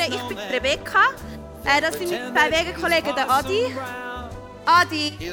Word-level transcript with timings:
stören. 0.00 0.12
Ich 0.12 0.22
bin 0.28 0.38
Rebecca. 0.38 1.02
Äh, 1.64 1.80
das 1.80 1.98
sind 1.98 2.10
meine 2.10 2.32
zwei 2.32 2.50
Wegenkollegen, 2.58 3.14
der 3.14 3.30
Adi. 3.30 3.76
Adi. 4.64 5.32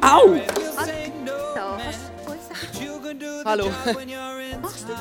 Au! 0.00 0.34
Adi. 0.76 1.12
Kannst 2.24 2.48
du 2.48 2.54
sagen? 2.54 3.42
Hallo. 3.44 3.70
Machst 4.62 4.88
du 4.88 4.92
das? 4.92 4.98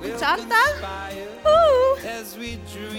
Und 0.00 0.20
Chantal? 0.20 0.72
Uh. 1.44 1.57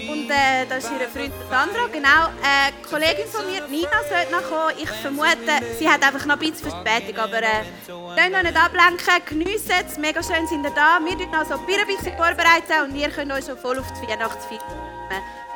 Und 0.08 0.30
äh, 0.30 0.66
das 0.68 0.84
ist 0.84 0.92
ihr 0.92 1.08
Freund 1.08 1.32
Sandra. 1.48 1.86
Genau, 1.92 2.26
äh, 2.42 2.68
eine 2.68 2.76
Kollegin 2.88 3.26
von 3.26 3.46
mir, 3.46 3.66
Nina, 3.68 3.88
sollte 4.08 4.30
noch 4.32 4.42
kommen. 4.42 4.74
Ich 4.78 4.90
vermute, 4.90 5.76
sie 5.78 5.88
hat 5.88 6.02
einfach 6.02 6.26
noch 6.26 6.34
ein 6.34 6.40
bisschen 6.40 6.70
Verspätung. 6.70 7.16
Aber 7.18 7.38
äh, 7.38 7.64
lasst 7.88 8.34
euch 8.34 8.42
nicht 8.42 8.56
ablenken, 8.56 9.24
geniessen 9.26 9.72
es. 9.86 9.98
Mega 9.98 10.22
schön 10.22 10.46
sind 10.46 10.64
ihr 10.64 10.70
da. 10.70 11.00
Wir 11.02 11.16
tun 11.16 11.30
noch 11.30 11.46
so 11.46 11.54
ein 11.54 11.66
bisschen 11.66 12.16
vorbereiten 12.16 12.84
und 12.84 12.96
ihr 12.96 13.10
könnt 13.10 13.32
euch 13.32 13.46
schon 13.46 13.58
voll 13.58 13.78
auf 13.78 13.86
die 14.00 14.08
Weihnachtsfeier. 14.08 14.60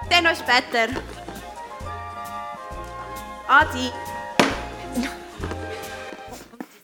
Wir 0.09 0.17
sehen 0.17 0.27
euch 0.27 0.39
später. 0.39 1.01
Adi. 3.47 3.91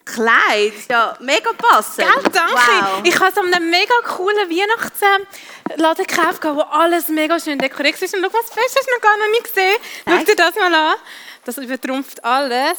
Kleid, 0.04 0.72
ja, 0.90 1.16
mega 1.20 1.50
passend. 1.56 2.06
Gell, 2.06 2.32
danke. 2.32 2.52
Wow. 2.52 3.00
Ich 3.04 3.18
habe 3.18 3.32
so 3.32 3.40
einen 3.40 3.70
mega 3.70 3.94
coolen 4.04 4.50
Weihnachtsladen 5.70 6.06
gekauft, 6.06 6.44
wo 6.44 6.60
alles 6.60 7.08
mega 7.08 7.38
schön 7.38 7.58
dekoriert 7.58 8.00
ist. 8.00 8.14
Und 8.14 8.24
schau, 8.24 8.32
was 8.32 8.50
Fest 8.50 8.76
hast 8.76 8.88
du 8.88 8.94
noch 8.94 9.00
gar 9.00 9.16
noch 9.18 9.30
nicht 9.30 9.44
gesehen. 9.44 9.76
Schau 10.04 10.14
Nein. 10.14 10.24
dir 10.24 10.36
das 10.36 10.54
mal 10.56 10.74
an. 10.74 10.94
Das 11.44 11.58
übertrumpft 11.58 12.24
alles. 12.24 12.78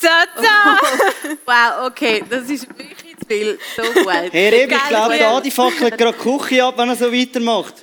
Tada! 0.00 0.78
Wow, 1.44 1.86
okay, 1.88 2.22
das 2.28 2.48
ist 2.48 2.68
wirklich 2.68 3.16
zu 3.18 3.26
viel. 3.26 3.58
So 3.76 3.82
gut. 3.82 4.12
Hey 4.30 4.48
Rebi, 4.48 4.74
ich 4.74 4.88
glaube, 4.88 5.16
der 5.16 5.28
Adi 5.30 5.50
fackelt 5.50 5.98
gerade 5.98 6.16
die 6.16 6.38
Küche 6.38 6.64
ab, 6.64 6.74
wenn 6.76 6.90
er 6.90 6.96
so 6.96 7.12
weitermacht. 7.12 7.74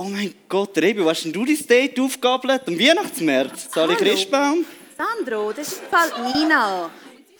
Oh 0.00 0.04
mein 0.04 0.32
Gott, 0.48 0.78
Rebi, 0.78 1.04
was 1.04 1.18
hast 1.18 1.24
denn 1.24 1.32
du 1.32 1.44
dein 1.44 1.66
Date 1.66 1.98
aufgabelt 1.98 2.62
am 2.68 2.78
Weihnachtsmärz? 2.78 3.68
Sali. 3.72 3.96
Christbaum? 3.96 4.64
Sandro, 4.96 5.52
das 5.52 5.68
ist 5.72 5.80
Fall 5.90 6.10
Nina. 6.34 6.88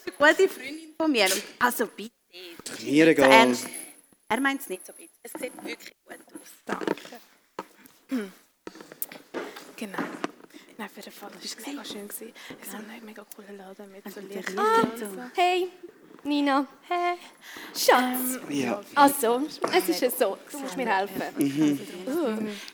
Sie 0.05 0.11
ist 0.11 0.21
eine 0.21 0.35
gute 0.35 0.49
Freundin 0.49 0.95
von 1.01 1.13
mir. 1.13 1.25
Und 1.27 1.43
Also 1.61 1.87
bitte. 1.87 2.13
Mir 2.85 3.07
egal. 3.07 3.31
ernst. 3.31 3.67
Er 4.29 4.41
meint 4.41 4.61
es 4.61 4.69
nicht 4.69 4.85
so 4.85 4.93
bitte. 4.93 5.13
Es 5.23 5.33
sieht 5.41 5.53
wirklich 5.65 5.93
gut 6.05 6.19
aus. 6.35 6.49
Danke. 6.67 6.95
Genau. 9.77 9.99
Nein, 10.79 10.89
für 10.95 11.01
den 11.01 11.13
Fall, 11.13 11.31
das 11.41 11.57
war 11.57 11.69
mega 11.73 11.85
schön. 11.85 12.09
gewesen. 12.09 12.33
Es 12.61 12.69
ist 12.69 12.75
ein 12.75 13.05
mega 13.05 13.25
cooler 13.37 13.53
Laden 13.53 13.93
mit 13.93 14.13
so 14.13 14.21
Licht. 14.21 14.53
Hey, 15.37 15.69
Nina. 16.29 16.67
Hey. 16.89 17.17
Schatz. 17.75 18.39
Ja. 18.49 18.81
Also, 18.95 19.43
es 19.77 19.89
ist 19.89 20.01
ja 20.01 20.11
so, 20.11 20.39
du 20.51 20.59
musst 20.59 20.77
mir 20.77 20.87
helfen. 20.87 21.23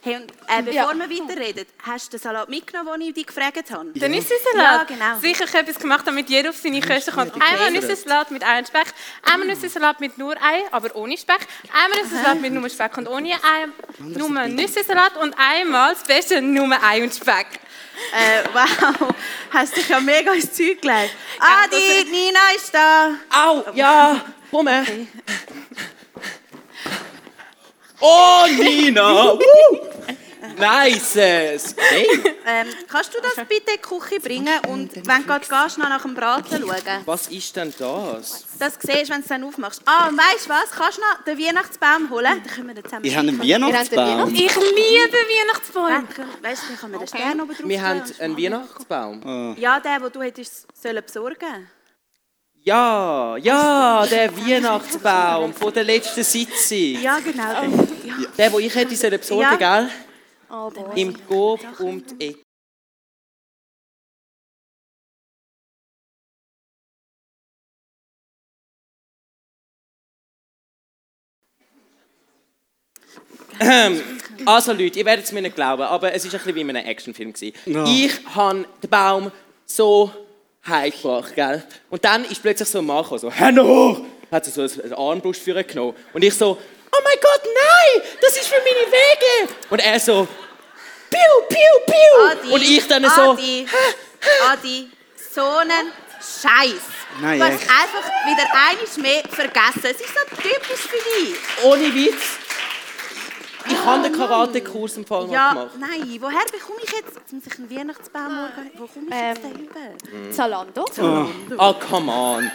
Hey, 0.01 0.15
und 0.15 0.31
äh, 0.47 0.61
bevor 0.63 0.73
Ja. 0.73 0.93
wir 0.93 1.09
weiterreden, 1.09 1.65
hast 1.83 2.07
du 2.13 2.17
den 2.17 2.21
Salat 2.23 2.49
mitgenommen, 2.49 2.99
den 2.99 3.09
ich 3.09 3.13
dich 3.13 3.27
gefragt 3.27 3.71
habe? 3.71 3.91
Der 3.93 4.09
Nüssesalat. 4.09 4.55
Ja, 4.55 4.83
genau. 4.83 5.19
Sicher 5.19 5.43
ich 5.45 5.53
habe 5.53 5.59
etwas 5.67 5.79
gemacht, 5.79 6.07
damit 6.07 6.29
jeder 6.29 6.49
auf 6.51 6.57
seine 6.57 6.81
Kosten 6.81 7.11
kommt. 7.13 7.33
Einmal 7.35 7.71
Nüssesalat 7.71 8.31
mit 8.31 8.43
Ei 8.45 8.59
und 8.59 8.67
Speck, 8.67 8.87
einmal 9.23 9.47
Nüssesalat 9.47 9.99
mit 9.99 10.17
nur 10.17 10.33
Ei, 10.41 10.63
aber 10.71 10.95
ohne 10.95 11.17
Speck, 11.17 11.39
einmal 11.73 12.01
Nüssesalat 12.03 12.41
mit 12.41 12.53
nur 12.53 12.69
Speck 12.69 12.97
und 12.97 13.07
ohne 13.07 13.33
Ei, 13.33 13.67
nur 13.99 14.29
Nüssesalat 14.47 15.17
und 15.17 15.35
einmal 15.37 15.93
das 15.93 16.03
Beste, 16.03 16.41
nur 16.41 16.69
Ei 16.83 17.03
und 17.03 17.13
Speck. 17.13 17.47
Äh, 18.13 18.43
wow, 18.53 19.09
hast 19.51 19.75
dich 19.75 19.89
ja 19.89 19.99
mega 19.99 20.33
ins 20.33 20.51
Zeug 20.53 20.81
gelegt. 20.81 21.15
Adi, 21.39 22.05
Nina 22.09 22.39
ist 22.55 22.73
da. 22.73 23.15
Au! 23.29 23.63
Ja! 23.73 24.21
Komm 24.51 24.67
her! 24.67 24.85
Oh, 27.99 28.45
Nina! 28.47 29.37
Nice! 30.57 31.15
Hey! 31.15 32.07
Ähm, 32.47 32.67
kannst 32.87 33.13
du 33.13 33.17
das 33.21 33.35
bitte 33.47 33.71
in 33.71 33.77
die 33.77 33.81
Küche 33.81 34.19
bringen 34.19 34.59
und 34.67 34.95
wenn 35.07 35.21
du 35.21 35.27
gerade 35.27 35.45
gehst, 35.47 35.77
noch 35.77 35.89
nach 35.89 36.01
dem 36.01 36.13
Braten 36.15 36.61
schauen? 36.61 37.01
Was 37.05 37.27
ist 37.27 37.55
denn 37.55 37.73
das? 37.77 38.45
Das 38.59 38.73
siehst 38.81 39.09
du, 39.09 39.13
wenn 39.13 39.17
du 39.17 39.21
es 39.23 39.27
dann 39.27 39.43
aufmachst. 39.43 39.81
Ah, 39.85 40.07
und 40.07 40.17
weißt 40.17 40.45
du 40.45 40.49
was? 40.49 40.71
Kannst 40.71 40.97
du 40.97 41.01
noch 41.01 41.23
den 41.25 41.39
Weihnachtsbaum 41.39 42.09
holen? 42.09 42.25
Dann 42.25 42.43
können 42.45 42.67
wir 42.67 42.75
den 42.75 42.83
zusammen 42.83 43.05
Ihr 43.05 43.15
habt 43.15 43.27
einen. 43.27 43.39
Weihnachtsbaum. 43.41 44.33
Ich 44.33 44.55
liebe 44.55 45.17
Weihnachtsbäume. 45.17 46.03
Weißt 46.41 46.63
du, 46.63 46.67
dann 46.67 46.77
können 46.79 46.91
wir 46.93 46.99
den 46.99 47.07
Stern 47.07 47.41
oben 47.41 47.53
drauf 47.55 47.67
Wir 47.67 47.81
haben 47.81 48.03
einen 48.19 48.37
Weihnachtsbaum. 48.37 49.55
Ja, 49.57 49.79
den, 49.79 50.01
den 50.01 50.11
du 50.11 50.21
hättest 50.21 50.67
sollen 50.79 51.03
besorgen 51.03 51.69
Ja, 52.61 53.37
ja, 53.37 54.05
der 54.05 54.35
Weihnachtsbaum 54.37 55.53
von 55.53 55.73
der 55.73 55.83
letzten 55.83 56.23
Sitzung. 56.23 57.01
Ja, 57.01 57.19
genau. 57.19 57.43
Ja. 57.43 58.13
Der, 58.37 58.49
den 58.49 58.59
ich 58.59 58.75
hätte 58.75 58.95
sollen 58.95 59.19
besorgen, 59.19 59.41
Ja. 59.59 59.79
gell? 59.81 59.89
Im 60.95 61.27
Coop 61.27 61.59
um 61.79 62.03
die 62.05 62.25
Ecke. 62.27 62.45
Also 74.45 74.73
Leute, 74.73 74.99
ihr 74.99 75.05
werdet 75.05 75.25
es 75.25 75.31
mir 75.31 75.41
nicht 75.41 75.55
glauben, 75.55 75.83
aber 75.83 76.13
es 76.13 76.25
war 76.25 76.33
ein 76.33 76.37
bisschen 76.37 76.55
wie 76.55 76.61
in 76.61 76.69
einem 76.69 76.85
Actionfilm. 76.85 77.33
Ja. 77.65 77.85
Ich 77.85 78.11
habe 78.35 78.65
den 78.83 78.89
Baum 78.89 79.31
so 79.65 80.11
heimgebracht, 80.67 81.35
gell? 81.35 81.63
Und 81.89 82.03
dann 82.03 82.25
ist 82.25 82.41
plötzlich 82.41 82.67
so 82.67 82.79
ein 82.79 82.85
Mann 82.85 83.03
gekommen, 83.03 83.19
so 83.19 83.31
«Hör 83.31 83.63
hoch!» 83.63 84.01
Hat 84.31 84.43
so 84.45 84.61
eine 84.61 84.97
Armbrust 84.97 85.41
für 85.41 85.57
ihn 85.57 85.67
genommen. 85.67 85.95
Und 86.11 86.23
ich 86.23 86.33
so 86.33 86.57
«Oh 86.97 87.01
mein 87.03 87.17
Gott, 87.21 87.41
nein! 87.43 88.03
Das 88.21 88.37
ist 88.37 88.47
für 88.47 88.55
meine 88.59 88.91
Wege!» 88.91 89.53
Und 89.69 89.79
er 89.79 89.99
so 89.99 90.27
«Piu, 91.09 91.19
piu, 91.49 91.57
piu!» 91.85 92.29
Adi, 92.31 92.49
Und 92.51 92.61
ich 92.61 92.87
dann 92.87 93.03
so 93.03 93.31
Adi, 93.31 93.67
Adi, 94.51 94.91
so 95.33 95.45
einen 95.45 95.91
Scheiß. 96.19 96.81
Nein, 97.21 97.39
du 97.39 97.45
hast 97.45 97.53
echt. 97.61 97.69
einfach 97.71 98.09
wieder 98.25 98.47
eines 98.69 98.97
mehr 98.97 99.23
vergessen. 99.29 99.83
Es 99.83 100.01
ist 100.01 100.13
so 100.13 100.35
typisch 100.41 100.81
für 100.81 100.97
dich. 100.97 101.35
«Ohne 101.63 101.93
Witz!» 101.93 102.39
Ich 103.67 103.77
habe 103.83 104.03
den 104.03 104.13
Karate-Kurs 104.13 104.97
im 104.97 105.05
Fall 105.07 105.27
Ja, 105.31 105.53
gemacht. 105.53 105.71
nein, 105.79 106.17
woher 106.19 106.45
bekomme 106.51 106.79
ich 106.83 106.91
jetzt, 106.91 107.15
jetzt 107.15 107.33
muss 107.33 107.43
ich 107.47 107.57
einen 107.57 107.69
Weihnachtsbaum 107.71 108.35
morgen, 108.35 108.71
wo 108.75 108.85
komme 108.85 109.07
ich 109.09 109.15
jetzt 109.15 109.43
den 109.43 109.65
über? 109.65 110.31
Zalando. 110.35 110.85
Ah, 111.57 111.73
come 111.73 112.11
on. 112.11 112.51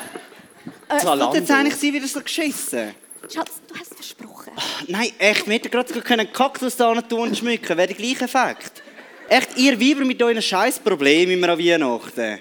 Hat 0.88 1.00
Zalando. 1.00 1.34
jetzt 1.36 1.50
eigentlich 1.50 1.74
sie 1.76 1.92
wieder 1.92 2.06
so 2.06 2.20
geschissen? 2.20 2.94
Schatz, 3.32 3.50
du 3.68 3.74
hast 3.78 3.94
versprochen. 3.94 4.52
Nein, 4.88 5.10
echt, 5.18 5.46
wir 5.46 5.54
hätten 5.54 5.70
gerade 5.70 5.92
sogar 5.92 6.10
einen 6.18 6.32
Kaktus 6.32 6.76
da 6.76 7.00
tun 7.02 7.28
und 7.28 7.38
schmücken. 7.38 7.76
Wäre 7.76 7.88
der 7.88 7.96
gleiche 7.96 8.24
Effekt. 8.24 8.82
Echt, 9.28 9.56
ihr 9.56 9.80
Weiber 9.80 10.04
mit 10.04 10.20
euren 10.22 10.42
Scheißproblemen 10.42 11.34
immer 11.38 11.50
an 11.50 11.58
Weihnachten. 11.58 12.40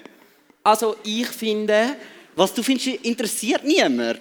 Also 0.64 0.96
ich 1.04 1.28
finde, 1.28 1.96
Was 2.34 2.52
du 2.52 2.62
findest, 2.62 2.88
interessiert 3.04 3.62
niemand. 3.64 4.20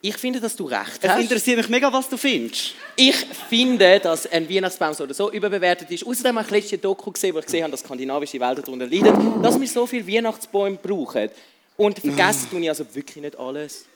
ich 0.00 0.16
finde, 0.16 0.40
dass 0.40 0.54
du 0.54 0.64
recht 0.66 0.98
Es 1.02 1.08
hast. 1.10 1.20
interessiert 1.20 1.56
mich 1.58 1.68
mega, 1.68 1.92
was 1.92 2.08
du 2.08 2.16
findest. 2.16 2.74
Ich 2.94 3.16
finde, 3.48 3.98
dass 4.00 4.26
ein 4.30 4.48
Weihnachtsbaum 4.48 4.94
so 4.94 5.04
oder 5.04 5.14
so 5.14 5.32
überbewertet 5.32 5.90
ist. 5.90 6.06
Außerdem 6.06 6.36
habe 6.38 6.46
ich 6.46 6.50
letztes 6.52 6.80
Doku 6.80 7.10
gesehen, 7.10 7.34
wo 7.34 7.40
ich 7.40 7.46
gesehen 7.46 7.62
habe, 7.64 7.72
dass 7.72 7.80
skandinavische 7.80 8.38
Wälder 8.38 8.62
darunter 8.62 8.86
leiden, 8.86 9.42
dass 9.42 9.58
wir 9.60 9.66
so 9.66 9.84
viele 9.86 10.06
Weihnachtsbäume 10.06 10.76
brauchen. 10.76 11.28
Und 11.76 11.98
vergessen 11.98 12.48
tue 12.50 12.60
ich 12.60 12.68
also 12.68 12.84
wirklich 12.94 13.16
nicht 13.24 13.36
alles. 13.38 13.86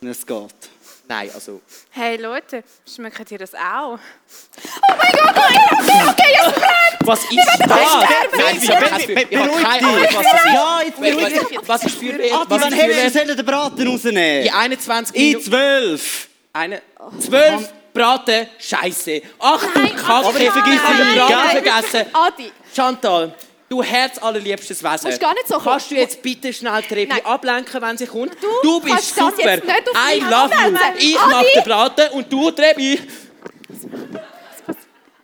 Wenn 0.00 0.10
es 0.10 0.26
geht. 0.26 0.50
Nein, 1.06 1.30
also... 1.34 1.60
Hey 1.90 2.16
Leute, 2.16 2.64
schmeckt 2.86 3.30
ihr 3.30 3.38
das 3.38 3.54
auch? 3.54 3.98
Was 7.00 7.24
ist 7.24 7.38
das? 7.58 7.68
Nein, 7.68 8.58
ich 8.60 8.70
habe 8.70 8.86
keine 9.26 9.48
Ahnung, 9.68 9.96
was 10.00 10.14
das 10.14 10.34
ist. 10.34 10.44
Ja, 10.46 10.80
jetzt 10.82 11.00
beruhig 11.00 11.48
dich. 11.48 11.58
Was, 11.66 11.84
ist 11.84 11.98
für... 11.98 12.14
Adi, 12.14 12.30
Was 12.30 12.48
wann 12.48 12.72
ist 12.72 12.80
haben 12.80 12.88
wir 12.88 12.94
für... 12.94 13.10
sollen 13.10 13.36
den 13.36 13.46
Braten 13.46 13.86
rausnehmen? 13.88 14.46
In 14.46 14.52
21 14.54 15.14
In 15.14 15.22
Minuten... 15.26 15.44
zwölf. 15.44 16.28
Eine, 16.54 16.82
zwölf 17.20 17.72
Braten, 17.92 18.48
Scheiße. 18.58 19.22
Ach 19.38 19.60
du 19.60 19.80
Kacke, 19.94 20.50
vergiss 20.50 20.80
den 20.82 21.06
nicht, 21.06 21.26
Braten 21.26 21.62
vergessen. 21.62 22.06
Adi, 22.12 22.52
Chantal, 22.74 23.34
du 23.68 23.82
Herz 23.82 24.18
allerliebstes 24.18 24.82
Wesen. 24.82 25.10
Nicht 25.10 25.22
so 25.48 25.58
Kannst 25.58 25.90
du 25.90 25.94
jetzt 25.94 26.22
bitte 26.22 26.52
schnell 26.52 26.82
Nein. 26.90 27.24
ablenken, 27.24 27.80
wenn 27.82 27.98
sie 27.98 28.06
kommt? 28.06 28.36
Du 28.62 28.80
bist 28.80 28.94
kannst 28.94 29.18
das 29.18 29.36
super. 29.36 29.58
I 29.58 30.20
love 30.20 30.54
you. 30.54 30.76
Ich 30.98 31.18
Adi. 31.18 31.30
mach 31.30 31.42
den 31.42 31.64
Braten 31.64 32.08
und 32.12 32.32
du 32.32 32.50
Treppe. 32.50 32.98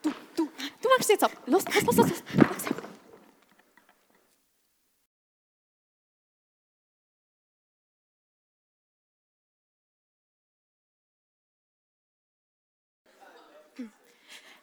du, 0.02 0.10
du 0.36 0.88
machst 0.88 1.00
es 1.00 1.08
jetzt 1.08 1.24
ab. 1.24 1.32
Los, 1.46 1.64
los, 1.64 1.84
los, 1.84 1.96
los. 1.96 2.06
los. 2.06 2.89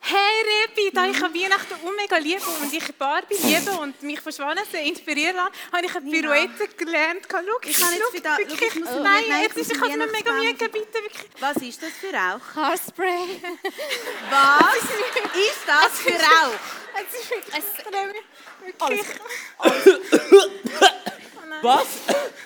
Hey 0.10 0.16
Rebi, 0.48 0.90
da 0.94 1.06
ich 1.06 1.22
an 1.22 1.34
Weihnachten 1.34 1.74
auch 1.74 1.92
mega 1.98 2.16
liebe 2.18 2.42
und 2.62 2.72
ich 2.74 2.96
Barbie 2.96 3.36
liebe 3.44 3.72
und 3.72 4.02
mich 4.04 4.22
von 4.22 4.32
Schwanensee 4.32 4.88
inspirieren 4.88 5.36
lasse, 5.36 5.52
habe 5.74 5.86
ich 5.86 5.94
eine 5.96 6.10
Pirouette 6.10 6.68
gelernt. 6.78 7.28
Schau, 7.30 7.40
Ich 7.64 7.78
kann 7.78 7.92
jetzt 7.94 8.04
schau, 8.08 8.14
wieder- 8.14 8.38
wirklich, 8.38 8.60
schau, 8.60 8.68
ich 8.68 8.76
muss- 8.86 8.90
nein, 9.04 9.24
nein, 9.28 9.42
jetzt 9.42 9.58
ist, 9.58 9.72
ich 9.74 9.82
habe 9.82 9.98
mir 9.98 10.08
mega 10.08 10.32
Mühe 10.32 10.54
gegeben, 10.54 10.72
bitte, 10.72 11.04
wirklich. 11.04 11.30
Was 11.42 11.58
ist 11.58 11.84
das 11.84 11.90
für 11.92 12.14
Rauch? 12.14 12.56
Haarspray. 12.56 13.42
Was 14.32 14.76
ist 14.76 15.68
das 15.68 16.00
für 16.00 16.14
Rauch? 16.14 16.54
Es 16.96 17.20
ist 17.20 17.30
wirklich, 17.30 17.64
wirklich. 18.80 19.06
Was? 21.62 21.88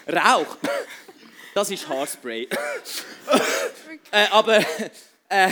Rauch. 0.07 0.57
Das 1.53 1.69
ist 1.69 1.87
Haarspray. 1.87 2.47
äh, 4.11 4.27
aber 4.31 4.57
äh, 5.29 5.49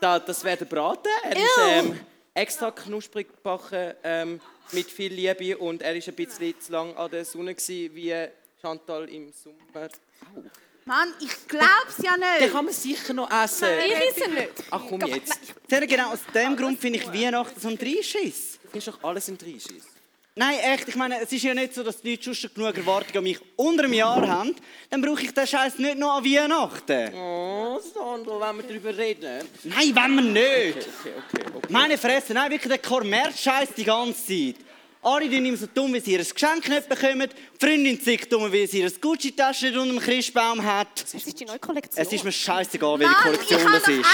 da, 0.00 0.18
das 0.18 0.44
wäre 0.44 0.56
der 0.58 0.64
Braten. 0.66 1.08
Er 1.22 1.36
ist 1.36 1.58
ähm, 1.62 2.00
extra 2.34 2.70
knusprig 2.70 3.28
gebacken 3.28 3.94
ähm, 4.02 4.40
mit 4.72 4.90
viel 4.90 5.12
Liebe 5.12 5.56
und 5.58 5.82
er 5.82 5.94
ist 5.96 6.08
ein 6.08 6.14
bisschen 6.14 6.58
zu 6.60 6.72
lang 6.72 6.96
an 6.96 7.10
der 7.10 7.24
Sonne 7.24 7.54
gewesen, 7.54 7.94
wie 7.94 8.14
Chantal 8.60 9.08
im 9.08 9.32
Sommer. 9.32 9.88
Mann, 10.86 11.14
ich 11.20 11.48
glaub's 11.48 11.98
ja 12.02 12.12
Den 12.14 12.40
nicht. 12.42 12.52
kann 12.52 12.64
man 12.66 12.74
sicher 12.74 13.14
noch 13.14 13.30
essen. 13.30 13.68
Ich 13.86 13.94
weiß 13.94 14.20
es 14.20 14.28
nicht. 14.28 14.50
Ach 14.70 14.82
komm 14.86 15.00
jetzt. 15.06 15.38
Sehr 15.68 15.86
genau 15.86 16.12
aus 16.12 16.20
dem 16.34 16.56
Grund 16.56 16.78
finde 16.78 16.98
ich 16.98 17.06
Weihnachten 17.10 17.58
so 17.58 17.68
ein 17.68 17.78
Dreischiss. 17.78 18.58
Du 18.62 18.68
findest 18.68 18.88
doch 18.88 19.02
alles 19.02 19.28
in 19.28 19.38
Dreischiss. 19.38 19.86
Nein, 20.36 20.58
echt, 20.58 20.88
ich 20.88 20.96
meine, 20.96 21.20
es 21.20 21.30
ist 21.30 21.44
ja 21.44 21.54
nicht 21.54 21.74
so, 21.74 21.84
dass 21.84 22.00
die 22.00 22.10
Leute 22.10 22.34
schon 22.34 22.50
genug 22.52 22.76
Erwartungen 22.76 23.18
an 23.18 23.22
mich 23.22 23.38
unter 23.54 23.84
einem 23.84 23.92
Jahr 23.92 24.26
haben. 24.26 24.56
Dann 24.90 25.00
brauche 25.00 25.22
ich 25.22 25.32
den 25.32 25.46
Scheiß 25.46 25.78
nicht 25.78 25.96
noch 25.96 26.16
an 26.16 26.24
Weihnachten. 26.24 27.14
Oh, 27.14 27.78
Sandro, 27.78 28.40
wenn 28.40 28.56
wir 28.56 28.64
darüber 28.64 28.98
reden. 28.98 29.46
Nein, 29.62 29.94
wenn 29.94 30.14
wir 30.16 30.22
nicht. 30.22 30.88
Okay, 30.88 31.12
okay, 31.28 31.46
okay. 31.54 31.66
Meine 31.68 31.96
Fresse, 31.96 32.34
nein, 32.34 32.50
wirklich 32.50 32.68
der 32.68 32.78
Kommerzscheiß 32.78 33.68
die 33.76 33.84
ganze 33.84 34.26
Zeit. 34.26 34.56
Alle 35.02 35.30
tun 35.30 35.44
ihm 35.44 35.56
so 35.56 35.66
dumm, 35.72 35.92
weil 35.92 36.02
sie 36.02 36.14
ihr 36.14 36.24
Geschenk 36.24 36.68
nicht 36.68 36.88
bekommen. 36.88 37.28
Die 37.30 37.64
Freundin 37.64 38.00
zieht 38.00 38.32
dumm, 38.32 38.52
weil 38.52 38.66
sie 38.66 38.80
ihr 38.80 38.90
Gucci-Tasche 38.90 39.66
nicht 39.66 39.76
unter 39.76 39.92
dem 39.92 40.00
Christbaum 40.00 40.64
hat. 40.64 41.00
Das 41.00 41.14
ist 41.14 41.38
die 41.38 41.44
neue 41.44 41.60
Kollektion. 41.60 42.04
Es 42.04 42.12
ist 42.12 42.24
mir 42.24 42.32
scheißegal, 42.32 42.98
welche 42.98 43.14
Kollektion 43.14 43.60
das 43.70 43.86
ist. 43.86 44.04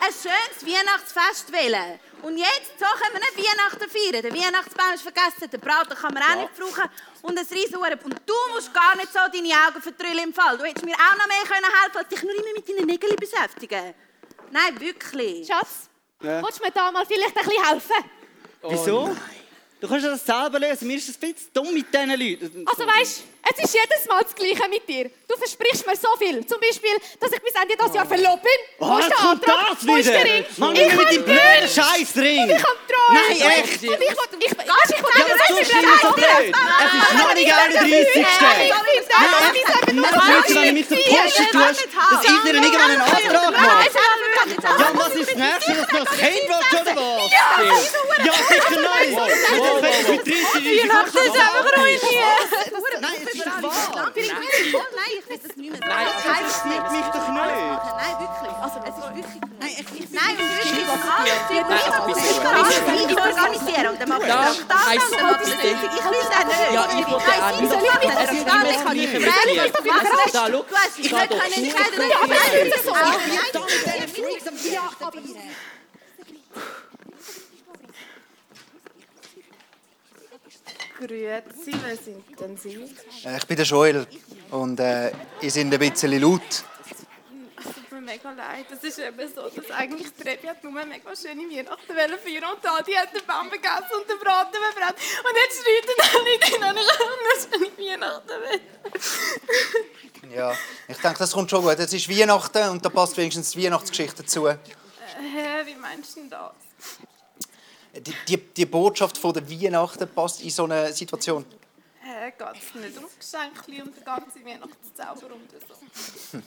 Ein 0.00 0.12
schönes 0.12 0.58
Weihnachtsfest 0.66 1.52
wählen. 1.52 2.00
Und 2.22 2.36
jetzt, 2.36 2.72
so 2.78 2.84
können 2.84 3.14
wir 3.14 3.20
nicht 3.20 3.36
Weihnachten 3.38 3.88
feiern. 3.90 4.22
Der 4.22 4.32
Weihnachtsbaum 4.34 4.92
ist 4.94 5.02
vergessen, 5.02 5.50
den 5.50 5.60
Braten 5.60 5.94
kann 5.96 6.12
man 6.12 6.22
auch 6.22 6.36
nicht 6.36 6.54
brauchen. 6.58 6.90
Und 7.22 7.38
ein 7.38 7.46
Riesenhuren. 7.50 7.98
Und 8.04 8.16
du 8.26 8.34
musst 8.54 8.72
gar 8.74 8.94
nicht 8.96 9.12
so 9.12 9.18
deine 9.32 9.54
Augen 9.66 9.80
verdrüllen 9.82 10.24
im 10.24 10.34
Fall. 10.34 10.58
Du 10.58 10.64
hättest 10.64 10.84
mir 10.84 10.94
auch 10.94 11.16
noch 11.16 11.26
mehr 11.26 11.42
können 11.48 11.66
helfen 11.82 11.96
als 11.98 12.08
dich 12.08 12.22
nur 12.22 12.34
immer 12.34 12.52
mit 12.54 12.68
deinen 12.68 12.86
Nägeln 12.86 13.16
beschäftigen. 13.16 13.94
Nein, 14.50 14.80
wirklich. 14.80 15.46
Schatz, 15.46 15.88
Ja. 16.22 16.42
willst 16.42 16.58
du 16.60 16.64
mir 16.64 16.70
da 16.72 16.90
mal 16.92 17.06
vielleicht 17.06 17.36
ein 17.36 17.44
bisschen 17.46 17.64
helfen? 17.66 18.04
Wieso? 18.62 19.16
Du 19.80 19.88
kannst 19.88 20.04
ja 20.04 20.10
das 20.10 20.24
selber 20.26 20.58
lösen. 20.58 20.86
Mir 20.88 20.96
ist 20.98 21.08
das 21.08 21.16
viel 21.16 21.34
zu 21.34 21.44
dumm 21.54 21.72
mit 21.72 21.86
diesen 21.92 22.10
Leuten. 22.10 22.66
Also 22.68 22.86
weißt, 22.86 23.22
es 23.50 23.64
ist 23.64 23.74
jedes 23.74 24.06
Mal 24.06 24.22
das 24.22 24.34
Gleiche 24.34 24.68
mit 24.68 24.86
dir. 24.86 25.10
Du 25.26 25.36
versprichst 25.36 25.86
mir 25.86 25.96
so 25.96 26.08
viel. 26.18 26.44
Zum 26.46 26.60
Beispiel, 26.60 26.90
dass 27.18 27.32
ich 27.32 27.40
bis 27.40 27.54
Ende 27.54 27.74
dieses 27.80 27.94
Jahr 27.94 28.04
verlobt 28.06 28.42
bin. 28.42 28.52
Wo 28.78 28.86
Oh, 28.94 28.98
ist 28.98 29.08
der 29.08 29.18
Antrag? 29.20 29.66
das 29.78 29.86
Wo 29.88 29.96
ist 29.96 30.08
der 30.08 30.22
wieder! 30.24 30.34
Ring? 30.34 30.44
Mann, 30.58 30.76
ich 30.76 30.92
mit 30.92 31.00
dem 31.00 31.08
den 31.08 31.24
blöden 31.24 31.68
Scheißring! 31.68 32.50
Ich 32.50 32.62
hab 32.62 32.76
Treue. 32.90 33.14
Nein, 33.16 33.40
echt! 33.40 33.80
Und 33.80 33.84
ich 33.84 33.90
will, 33.90 33.96
ich, 34.00 34.52
weißt, 34.52 34.92
ich 34.92 35.02
will 35.02 35.10
Ja, 35.16 35.24
was 35.30 35.48
tust 35.48 35.72
du 35.72 35.76
denn 35.80 35.98
so 36.02 36.12
blöd? 36.12 36.54
Es 36.84 36.92
ist 36.92 37.14
noch 37.16 37.34
nicht 37.34 37.52
alle 37.52 37.74
30. 37.74 37.90
Ich 37.90 38.08
finde 38.12 38.28
auch, 38.28 38.84
dass 38.84 39.56
ich 39.56 39.64
sagen 39.64 39.96
Nein, 39.96 40.12
das 40.12 40.28
willst 40.28 40.50
du, 40.50 40.54
wenn 40.60 40.66
du 40.68 40.72
mich 40.74 40.88
Post 40.88 41.36
tust, 41.50 41.88
dass 42.10 42.24
ich 42.24 42.38
dir 42.44 42.54
irgendwann 42.54 42.90
einen 42.90 43.00
Antrag 43.00 43.50
mache. 43.52 43.90
Ja, 44.30 44.86
und 44.90 44.98
was 44.98 45.14
ist 45.14 45.30
das 45.30 45.36
Nächste, 45.36 45.72
dass 45.74 45.86
du 45.88 45.96
noch 45.98 46.06
ein 46.06 46.18
Kind 46.18 46.44
willst, 46.48 46.72
oder 46.80 46.96
was? 46.96 47.30
Ja, 48.24 48.32
sicher 48.48 48.80
nicht! 48.80 49.16
Wow, 49.16 49.28
wow, 49.56 49.80
mit 49.80 50.26
30 50.26 50.82
Weihnachten 50.82 51.18
ist 51.18 51.36
einfach 51.36 51.76
ruiniert. 51.76 52.00
Nein, 53.00 53.18
es 53.26 53.34
ist 53.34 53.46
doch 53.46 53.62
wahr! 53.62 53.70
Nein, 53.94 54.12
ich 54.14 55.28
will 55.28 55.40
das 55.42 55.56
nicht 55.56 55.70
mehr. 55.70 55.80
Nein, 55.80 56.06
Nein, 56.26 56.44
Das 56.44 56.64
nimmt 56.64 56.88
mich 56.92 57.08
doch 57.12 57.28
nicht! 57.28 57.54
Nein, 58.00 58.14
wirklich. 58.20 58.54
Also, 58.60 58.76
es 58.84 58.94
ist 58.96 59.04
wirklich. 59.16 59.40
Nein, 59.60 59.74
ich 59.76 60.10
Nein, 60.10 60.36
und 60.36 60.48
wirklich. 60.50 60.84
Alles. 60.90 61.40
Nein, 61.50 61.84
also 61.90 62.00
bis 62.12 62.18
Ich 62.30 62.38
kann 62.42 62.54
alles 62.54 62.76
ich 62.80 63.16
organisieren. 63.16 63.86
Und 63.90 63.98
dann 64.00 64.08
mache 64.08 64.22
ich 64.22 64.28
Ja, 64.28 64.34
das. 64.40 64.56
Das 64.68 64.86
heisst- 64.86 65.12
dann 65.12 65.22
mache 65.22 65.42
ich 65.44 65.50
das. 65.50 65.58
Ich 65.60 65.64
will 65.70 65.90
das 65.90 66.44
nicht. 66.46 66.72
Ja, 66.72 66.82
ich 66.90 67.06
will 67.06 67.20
Nein, 67.20 67.40
auch 67.40 67.54
sie 67.54 67.60
nicht. 67.60 67.70
soll 67.70 67.80
nicht. 67.80 67.94
Er 68.00 68.10
Das 68.10 68.30
ist 68.30 68.44
kann 68.46 68.60
immer 68.60 68.70
ich 68.70 68.76
kann 68.84 68.96
ich 68.96 69.00
nicht. 69.00 69.14
investieren. 69.14 69.72
Nein, 69.84 70.30
Da, 70.32 70.40
schau, 70.40 70.50
Du 70.50 70.74
hast, 70.74 70.98
ich 70.98 71.04
ich 71.06 71.12
will 71.12 71.18
habe 71.20 71.28
doch 71.28 71.38
keine 71.40 71.54
entscheiden. 71.54 71.98
Ja, 74.72 74.90
aber 75.00 75.20
so. 75.22 75.36
Grüezi, 80.98 81.72
wer 81.84 81.96
sind 81.96 82.24
denn 82.40 82.56
Sie? 82.56 82.74
Äh, 83.24 83.36
Ich 83.38 83.46
bin 83.46 83.56
der 83.56 83.64
Joel 83.66 84.06
und 84.50 84.78
äh, 84.80 85.10
ihr 85.40 85.50
seid 85.50 85.64
ein 85.72 85.78
bisschen 85.78 86.20
laut. 86.20 86.42
Es 86.50 86.64
tut 87.74 87.92
mir 87.92 88.00
mega 88.02 88.30
leid. 88.32 88.66
Es 88.70 88.84
ist 88.84 88.98
eben 88.98 89.28
so, 89.34 89.48
dass 89.48 89.70
eigentlich 89.70 90.08
die 90.14 90.28
Rebi 90.28 90.46
hat 90.48 90.62
nur 90.62 90.72
mega 90.72 91.16
schöne 91.16 91.42
Weihnachten 91.48 91.88
wollen 91.96 92.18
feiern 92.18 92.52
und 92.54 92.64
da, 92.64 92.82
die 92.82 92.96
hat 92.96 93.14
den 93.14 93.24
Baum 93.26 93.48
vergessen 93.48 93.94
und 94.00 94.10
den 94.10 94.18
Braten 94.18 94.56
verbrannt. 94.60 94.98
Und 95.24 95.36
jetzt 95.42 95.58
schreiten 95.62 96.16
alle 96.16 96.34
ich 96.34 96.40
kann 96.60 96.74
nur 96.74 96.84
schöne 97.68 97.90
Weihnachten 97.90 98.28
wollen. 98.28 98.60
Ja, 100.34 100.52
ich 100.86 100.96
denke, 100.98 101.18
das 101.18 101.32
kommt 101.32 101.50
schon 101.50 101.62
gut. 101.62 101.78
Es 101.78 101.92
ist 101.92 102.08
Weihnachten 102.08 102.68
und 102.68 102.84
da 102.84 102.88
passt 102.88 103.16
wenigstens 103.16 103.50
die 103.50 103.64
Weihnachtsgeschichte 103.64 104.22
dazu. 104.22 104.48
Hä, 104.48 104.56
wie 105.64 105.74
meinst 105.74 106.16
du 106.16 106.20
denn 106.20 106.30
das? 106.30 106.52
Die, 107.92 108.14
die, 108.28 108.36
die 108.36 108.66
Botschaft 108.66 109.18
von 109.18 109.32
der 109.32 109.48
Weihnachten 109.50 110.08
passt 110.08 110.42
in 110.42 110.50
so 110.50 110.64
eine 110.64 110.92
Situation. 110.92 111.44
Hä, 112.00 112.30
geht 112.30 112.46
es 112.62 112.74
nicht 112.74 112.98
um 112.98 113.04
Geschenke 113.18 113.82
und 113.84 113.96
den 113.96 114.04
ganzen 114.04 114.46
Weihnachtszauber 114.46 115.34
und 115.34 115.50
so? 115.50 116.38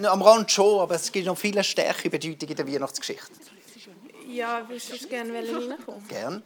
Äh, 0.00 0.06
Am 0.06 0.22
Rand 0.22 0.50
schon, 0.50 0.80
aber 0.80 0.96
es 0.96 1.12
gibt 1.12 1.26
noch 1.26 1.38
viele 1.38 1.62
stärkere 1.62 2.10
Bedeutungen 2.10 2.50
in 2.50 2.56
der 2.56 2.66
Weihnachtsgeschichte. 2.66 3.32
Ja, 4.28 4.68
würdest 4.68 5.02
du 5.02 5.08
gerne 5.08 5.32
reinkommen? 5.34 6.06
Gern. 6.08 6.42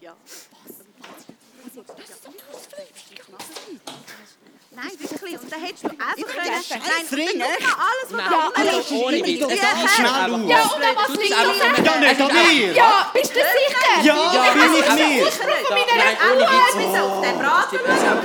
Nein, 4.74 4.88
wirklich. 4.98 5.38
Und 5.38 5.52
dann 5.52 5.60
hättest 5.60 5.84
du 5.84 5.88
einfach 5.88 6.16
können. 6.16 6.36
Nein, 6.36 6.56
echt? 6.60 6.72
alles, 6.72 8.08
was 8.08 8.16
Nein, 8.16 8.30
da 8.30 8.60
also 8.62 8.78
ist. 8.80 8.92
ohne 8.92 9.16
Witz. 9.18 9.42
Es 9.42 9.60
Ja, 9.60 9.84
ist 9.84 9.94
schnell 9.94 10.06
einfach- 10.06 10.32
aus. 10.32 10.50
Ja, 10.50 10.62
und 10.62 10.82
an 10.82 10.96
was 10.96 11.06
Du 11.06 11.12
liegt 11.20 11.30
nur- 11.30 11.54
Ja, 11.84 12.00
nicht 12.00 12.20
an 12.22 12.32
mir! 12.32 12.72
Ja, 12.72 13.10
bist 13.12 13.30
du 13.30 13.40
sicher? 13.40 14.02
Ja, 14.02 14.42
bin 14.52 14.62
ich 14.62 14.94
nicht! 14.94 15.38
Da- 15.38 15.76
Nein, 15.76 16.16
ohne 16.32 16.40
Witz. 16.40 16.74
Bis 16.76 17.00
auf 17.00 17.20
den 17.22 17.38
Braten. 17.38 17.78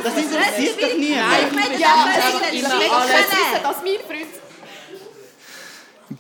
Das 0.03 0.13
interessiert 0.15 0.81
doch 0.83 0.97
niemand! 0.97 1.33
Ich 1.47 1.53
meine, 1.55 1.77
Ja, 1.79 2.07
das 2.15 2.33
immer 2.33 2.51
nicht 2.51 2.91
alles- 2.91 3.11
können. 3.11 3.63
Das 3.63 3.75
ist 3.77 3.83
mein 3.83 3.99
Freund. 4.07 4.33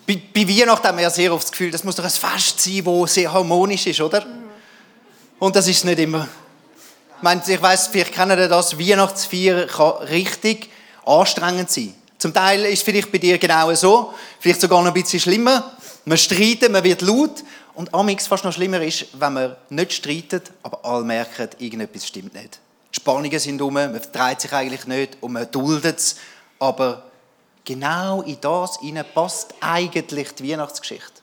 Bei, 0.05 0.21
bei 0.33 0.47
Weihnachten 0.47 0.87
haben 0.87 0.97
wir 0.97 1.03
ja 1.03 1.09
sehr 1.09 1.33
oft 1.33 1.43
das 1.45 1.51
Gefühl, 1.51 1.71
das 1.71 1.83
muss 1.85 1.95
doch 1.95 2.03
ein 2.03 2.09
Fest 2.09 2.59
sein, 2.61 2.83
das 2.83 3.13
sehr 3.13 3.31
harmonisch 3.31 3.87
ist, 3.87 4.01
oder? 4.01 4.25
Und 5.39 5.55
das 5.55 5.67
ist 5.67 5.77
es 5.77 5.83
nicht 5.85 5.99
immer. 5.99 6.27
Ich, 7.17 7.23
meine, 7.23 7.41
ich 7.47 7.61
weiss, 7.61 7.87
vielleicht 7.87 8.13
kennen 8.13 8.37
ihr 8.37 8.47
das, 8.47 8.77
Weihnachtsfeier 8.77 9.65
kann 9.65 10.03
richtig 10.03 10.69
anstrengend 11.03 11.71
sein. 11.71 11.95
Zum 12.19 12.31
Teil 12.31 12.63
ist 12.65 12.79
es 12.79 12.81
vielleicht 12.83 13.11
bei 13.11 13.17
dir 13.17 13.39
genau 13.39 13.73
so, 13.73 14.13
vielleicht 14.39 14.61
sogar 14.61 14.81
noch 14.81 14.89
ein 14.89 14.93
bisschen 14.93 15.19
schlimmer. 15.19 15.71
Man 16.05 16.19
streitet, 16.19 16.71
man 16.71 16.83
wird 16.83 17.01
laut 17.01 17.43
und 17.73 17.91
amix 17.91 18.27
fast 18.27 18.43
noch 18.43 18.53
schlimmer 18.53 18.81
ist, 18.81 19.07
wenn 19.19 19.33
man 19.33 19.55
nicht 19.69 19.93
streitet, 19.93 20.51
aber 20.61 20.85
alle 20.85 21.03
merken, 21.03 21.49
irgendetwas 21.57 22.05
stimmt 22.05 22.35
nicht. 22.35 22.59
Die 22.91 22.99
Spannungen 22.99 23.39
sind 23.39 23.59
um, 23.63 23.73
man 23.73 23.99
vertreibt 23.99 24.41
sich 24.41 24.53
eigentlich 24.53 24.85
nicht 24.85 25.17
und 25.19 25.33
man 25.33 25.49
duldet 25.49 25.97
es, 25.97 26.17
aber 26.59 27.03
genau 27.65 28.21
in 28.21 28.37
das 28.41 28.77
passt 29.15 29.55
eigentlich 29.59 30.35
die 30.35 30.51
Weihnachtsgeschichte. 30.51 31.16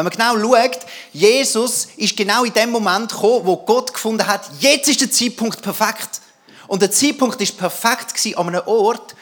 Wenn 0.00 0.06
man 0.06 0.34
genau 0.34 0.56
schaut, 0.56 0.78
Jesus 1.12 1.88
ist 1.98 2.16
genau 2.16 2.44
in 2.44 2.54
dem 2.54 2.70
Moment 2.70 3.12
gekommen, 3.12 3.44
wo 3.44 3.58
Gott 3.58 3.92
gefunden 3.92 4.26
hat, 4.26 4.48
jetzt 4.58 4.88
ist 4.88 5.02
der 5.02 5.10
Zeitpunkt 5.10 5.60
perfekt. 5.60 6.22
Und 6.68 6.80
der 6.80 6.90
Zeitpunkt 6.90 7.38
ist 7.42 7.58
perfekt 7.58 8.14
gewesen 8.14 8.38
an 8.38 8.48
einem 8.48 8.62
Ort. 8.66 9.14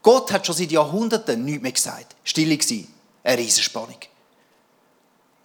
Gott 0.00 0.30
hat 0.30 0.46
schon 0.46 0.54
seit 0.54 0.70
Jahrhunderten 0.70 1.44
nichts 1.44 1.62
mehr 1.62 1.72
gesagt. 1.72 2.14
Stille 2.22 2.56
gewesen. 2.56 2.86
Eine 3.24 3.38
Riesenspannung. 3.38 3.98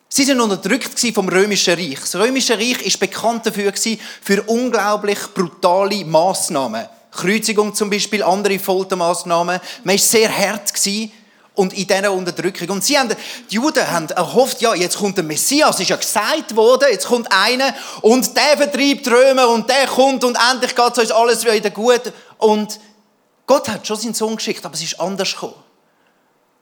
Sie 0.09 0.23
sind 0.23 0.39
unterdrückt 0.39 0.99
vom 1.11 1.27
römischen 1.27 1.73
Reich. 1.73 2.01
Das 2.01 2.15
römische 2.15 2.53
Reich 2.53 2.85
ist 2.85 2.99
bekannt 2.99 3.47
dafür 3.47 3.73
für 4.21 4.43
unglaublich 4.43 5.19
brutale 5.33 6.05
Maßnahmen. 6.05 6.87
Kreuzigung 7.09 7.73
zum 7.73 7.89
Beispiel, 7.89 8.21
andere 8.21 8.59
Foltermaßnahmen. 8.59 9.59
Man 9.83 9.95
war 9.95 9.97
sehr 9.97 10.29
hart 10.29 10.71
gewesen 10.71 11.11
und 11.55 11.73
in 11.73 11.87
dieser 11.87 12.11
Unterdrückung. 12.11 12.69
Und 12.69 12.83
sie 12.83 12.97
haben, 12.97 13.15
die 13.49 13.55
Juden 13.55 13.89
haben 13.89 14.09
erhofft, 14.09 14.61
ja, 14.61 14.75
jetzt 14.75 14.97
kommt 14.97 15.17
der 15.17 15.23
Messias, 15.23 15.79
ist 15.79 15.89
ja 15.89 15.95
gesagt 15.95 16.55
worden, 16.55 16.87
jetzt 16.91 17.07
kommt 17.07 17.31
einer 17.31 17.73
und 18.01 18.35
der 18.35 18.57
vertreibt 18.57 19.05
die 19.05 19.09
Römer 19.09 19.49
und 19.49 19.69
der 19.69 19.87
kommt 19.87 20.23
und 20.23 20.37
endlich 20.51 20.75
geht 20.75 20.91
es 20.91 20.97
uns 20.97 21.11
alles 21.11 21.45
wieder 21.45 21.69
gut. 21.69 22.13
Und 22.37 22.79
Gott 23.47 23.67
hat 23.69 23.87
schon 23.87 23.97
seinen 23.97 24.13
Sohn 24.13 24.35
geschickt, 24.35 24.65
aber 24.65 24.75
es 24.75 24.83
ist 24.83 24.99
anders 24.99 25.33
gekommen. 25.33 25.55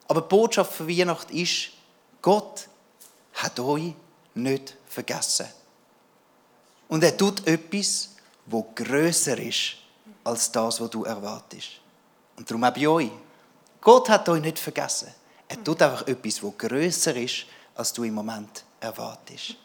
Aber 0.07 0.21
die 0.21 0.27
Botschaft 0.27 0.73
für 0.73 0.87
Weihnachten 0.87 1.35
ist, 1.35 1.69
Gott 2.21 2.67
hat 3.33 3.59
euch 3.59 3.93
nicht 4.35 4.75
vergessen. 4.87 5.47
Und 6.87 7.03
er 7.03 7.15
tut 7.17 7.47
etwas, 7.47 8.09
wo 8.45 8.63
größer 8.75 9.37
ist 9.39 9.75
als 10.23 10.51
das, 10.51 10.79
was 10.79 10.89
du 10.89 11.03
erwartest. 11.03 11.69
Und 12.37 12.49
darum 12.49 12.63
auch 12.63 12.73
bei 12.73 12.87
euch. 12.87 13.09
Gott 13.83 14.09
hat 14.09 14.29
euch 14.29 14.41
nicht 14.41 14.59
vergessen. 14.59 15.13
Er 15.47 15.61
tut 15.61 15.81
einfach 15.81 16.07
etwas, 16.07 16.41
wo 16.41 16.51
größer 16.51 17.15
ist, 17.17 17.45
als 17.75 17.91
du 17.91 18.03
im 18.03 18.13
Moment 18.13 18.63
erwartest. 18.79 19.57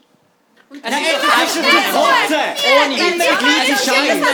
Nein, 0.71 0.83
das 0.83 1.45
ist 1.45 1.55
schon 1.55 1.63
die 1.63 1.71
Kotze! 1.93 2.41
Ohne 2.77 2.95
immer 2.95 3.25
die 3.25 3.45
gleiche 3.45 3.77
Scheiße! 3.77 4.27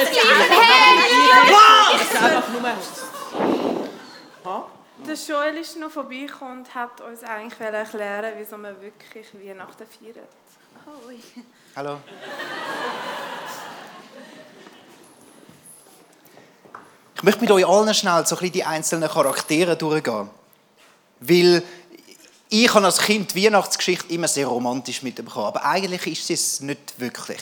Der 5.06 5.14
Joel 5.14 5.56
ist 5.58 5.76
noch 5.78 5.90
vorbeigekommen 5.90 6.58
und 6.58 6.74
hat 6.74 7.00
uns 7.02 7.22
eigentlich 7.22 7.60
erklären 7.60 8.32
wieso 8.38 8.56
wir 8.56 8.80
wirklich 8.80 9.26
Weihnachten 9.34 9.86
feiern. 9.86 10.26
Hallo. 11.76 11.98
Ich 17.24 17.26
möchte 17.26 17.40
mit 17.40 17.52
euch 17.52 17.66
allen 17.66 17.94
schnell 17.94 18.26
so 18.26 18.34
ein 18.34 18.40
bisschen 18.40 18.52
die 18.52 18.64
einzelnen 18.64 19.08
Charaktere 19.08 19.76
durchgehen. 19.76 20.28
Weil 21.20 21.62
ich 22.50 22.74
habe 22.74 22.84
als 22.84 22.98
Kind 22.98 23.34
die 23.34 23.46
Weihnachtsgeschichte 23.46 24.12
immer 24.12 24.28
sehr 24.28 24.46
romantisch 24.46 25.02
mitbekommen. 25.02 25.46
Aber 25.46 25.64
eigentlich 25.64 26.06
ist 26.06 26.30
es 26.30 26.60
nicht 26.60 26.92
wirklich. 26.98 27.40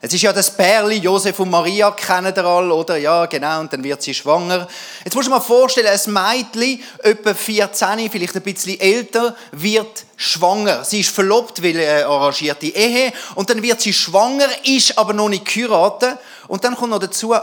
Es 0.00 0.14
ist 0.14 0.22
ja 0.22 0.32
das 0.32 0.56
Pärli, 0.56 0.96
Josef 0.96 1.38
und 1.38 1.50
Maria, 1.50 1.90
kennen 1.90 2.32
ihr 2.34 2.44
alle, 2.46 2.72
oder? 2.72 2.96
Ja, 2.96 3.26
genau, 3.26 3.60
und 3.60 3.70
dann 3.70 3.84
wird 3.84 4.00
sie 4.00 4.14
schwanger. 4.14 4.66
Jetzt 5.04 5.14
musst 5.14 5.28
du 5.28 5.32
dir 5.32 5.36
mal 5.36 5.44
vorstellen, 5.44 5.88
ein 5.88 6.12
Mädchen, 6.54 6.82
etwa 7.02 7.34
14, 7.34 8.10
vielleicht 8.10 8.36
ein 8.36 8.42
bisschen 8.42 8.80
älter, 8.80 9.36
wird 9.52 10.06
schwanger. 10.16 10.82
Sie 10.82 11.00
ist 11.00 11.10
verlobt, 11.10 11.62
weil 11.62 11.78
eine 11.78 12.06
arrangierte 12.06 12.68
Ehe, 12.68 13.12
und 13.34 13.50
dann 13.50 13.62
wird 13.62 13.82
sie 13.82 13.92
schwanger, 13.92 14.48
ist 14.64 14.96
aber 14.96 15.12
noch 15.12 15.28
nicht 15.28 15.44
geheiratet. 15.44 16.16
Und 16.48 16.64
dann 16.64 16.74
kommt 16.74 16.92
noch 16.92 17.00
dazu 17.00 17.34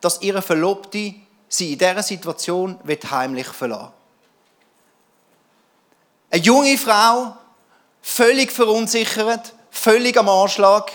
dass 0.00 0.22
ihre 0.22 0.42
Verlobte 0.42 1.14
sie 1.48 1.72
in 1.72 1.78
dieser 1.78 2.02
Situation 2.02 2.78
heimlich 3.10 3.48
verlassen. 3.48 3.92
Eine 6.30 6.42
junge 6.42 6.78
Frau, 6.78 7.36
völlig 8.00 8.52
verunsichert, 8.52 9.52
völlig 9.70 10.16
am 10.16 10.28
Anschlag, 10.28 10.92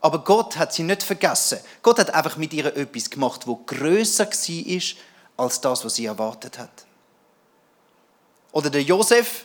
aber 0.00 0.18
Gott 0.18 0.58
hat 0.58 0.74
sie 0.74 0.82
nicht 0.82 1.02
vergessen. 1.02 1.58
Gott 1.82 1.98
hat 1.98 2.12
einfach 2.12 2.36
mit 2.36 2.52
ihr 2.52 2.66
etwas 2.76 3.08
gemacht, 3.08 3.46
wo 3.46 3.56
größer 3.56 4.26
war 4.26 5.44
als 5.44 5.60
das, 5.60 5.84
was 5.84 5.94
sie 5.94 6.04
erwartet 6.04 6.58
hat. 6.58 6.84
Oder 8.52 8.68
der 8.68 8.82
Josef, 8.82 9.44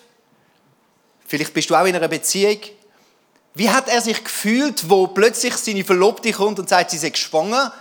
vielleicht 1.25 1.53
bist 1.53 1.69
du 1.69 1.75
auch 1.75 1.85
in 1.85 1.95
einer 1.95 2.09
Beziehung. 2.09 2.59
Wie 3.55 3.69
hat 3.69 3.87
er 3.87 4.01
sich 4.01 4.23
gefühlt, 4.23 4.89
wo 4.89 5.07
plötzlich 5.07 5.55
seine 5.55 5.83
Verlobte 5.83 6.31
kommt 6.31 6.59
und 6.59 6.69
sagt, 6.69 6.91
sie 6.91 6.97
sei 6.97 7.11
schwanger? 7.15 7.73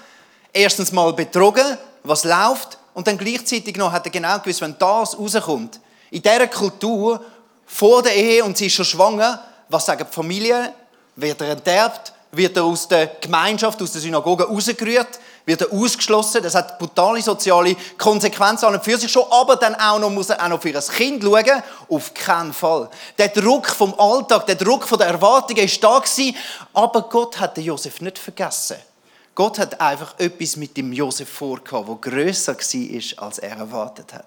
Erstens 0.58 0.90
mal 0.90 1.12
betrogen, 1.12 1.78
was 2.02 2.24
läuft, 2.24 2.78
und 2.92 3.06
dann 3.06 3.16
gleichzeitig 3.16 3.76
noch 3.76 3.92
hat 3.92 4.06
er 4.06 4.10
genau 4.10 4.40
gewusst, 4.40 4.60
wenn 4.60 4.74
das 4.76 5.16
rauskommt, 5.16 5.78
in 6.10 6.20
dieser 6.20 6.48
Kultur 6.48 7.20
vor 7.64 8.02
der 8.02 8.16
Ehe 8.16 8.42
und 8.42 8.58
sie 8.58 8.66
ist 8.66 8.72
schon 8.72 8.84
schwanger, 8.84 9.40
was 9.68 9.86
sagen 9.86 10.04
die 10.10 10.12
Familie? 10.12 10.74
Wird 11.14 11.40
er 11.42 11.50
enterbt? 11.50 12.12
Wird 12.32 12.56
er 12.56 12.64
aus 12.64 12.88
der 12.88 13.06
Gemeinschaft, 13.06 13.80
aus 13.80 13.92
der 13.92 14.00
Synagoge 14.00 14.48
rausgerührt? 14.48 15.20
Wird 15.46 15.60
er 15.60 15.72
ausgeschlossen? 15.72 16.42
Das 16.42 16.56
hat 16.56 16.76
brutale 16.76 17.22
soziale 17.22 17.76
Konsequenzen 17.96 18.64
an 18.64 18.74
und 18.74 18.84
für 18.84 18.98
sich 18.98 19.12
schon, 19.12 19.30
aber 19.30 19.54
dann 19.54 19.76
auch 19.76 20.00
noch, 20.00 20.10
muss 20.10 20.30
er 20.30 20.42
auch 20.42 20.48
noch 20.48 20.60
für 20.60 20.76
ein 20.76 20.82
Kind 20.82 21.22
schauen? 21.22 21.62
Auf 21.88 22.12
keinen 22.14 22.52
Fall. 22.52 22.90
Der 23.16 23.28
Druck 23.28 23.68
vom 23.68 23.94
Alltag, 23.96 24.46
der 24.46 24.56
Druck 24.56 24.88
von 24.88 24.98
der 24.98 25.06
Erwartungen 25.06 25.62
ist 25.62 25.84
da 25.84 26.00
gewesen, 26.00 26.34
aber 26.74 27.02
Gott 27.02 27.38
hat 27.38 27.56
den 27.56 27.62
Josef 27.62 28.00
nicht 28.00 28.18
vergessen. 28.18 28.78
Gott 29.38 29.61
hat 29.61 29.80
einfach 29.80 30.18
etwas 30.18 30.57
mit 30.57 30.76
dem 30.76 30.92
Josef 30.92 31.28
vorgehabt, 31.28 31.87
wo 31.87 31.95
größer 31.95 32.57
war, 32.57 33.23
als 33.25 33.38
er 33.38 33.57
erwartet 33.57 34.12
hat. 34.12 34.26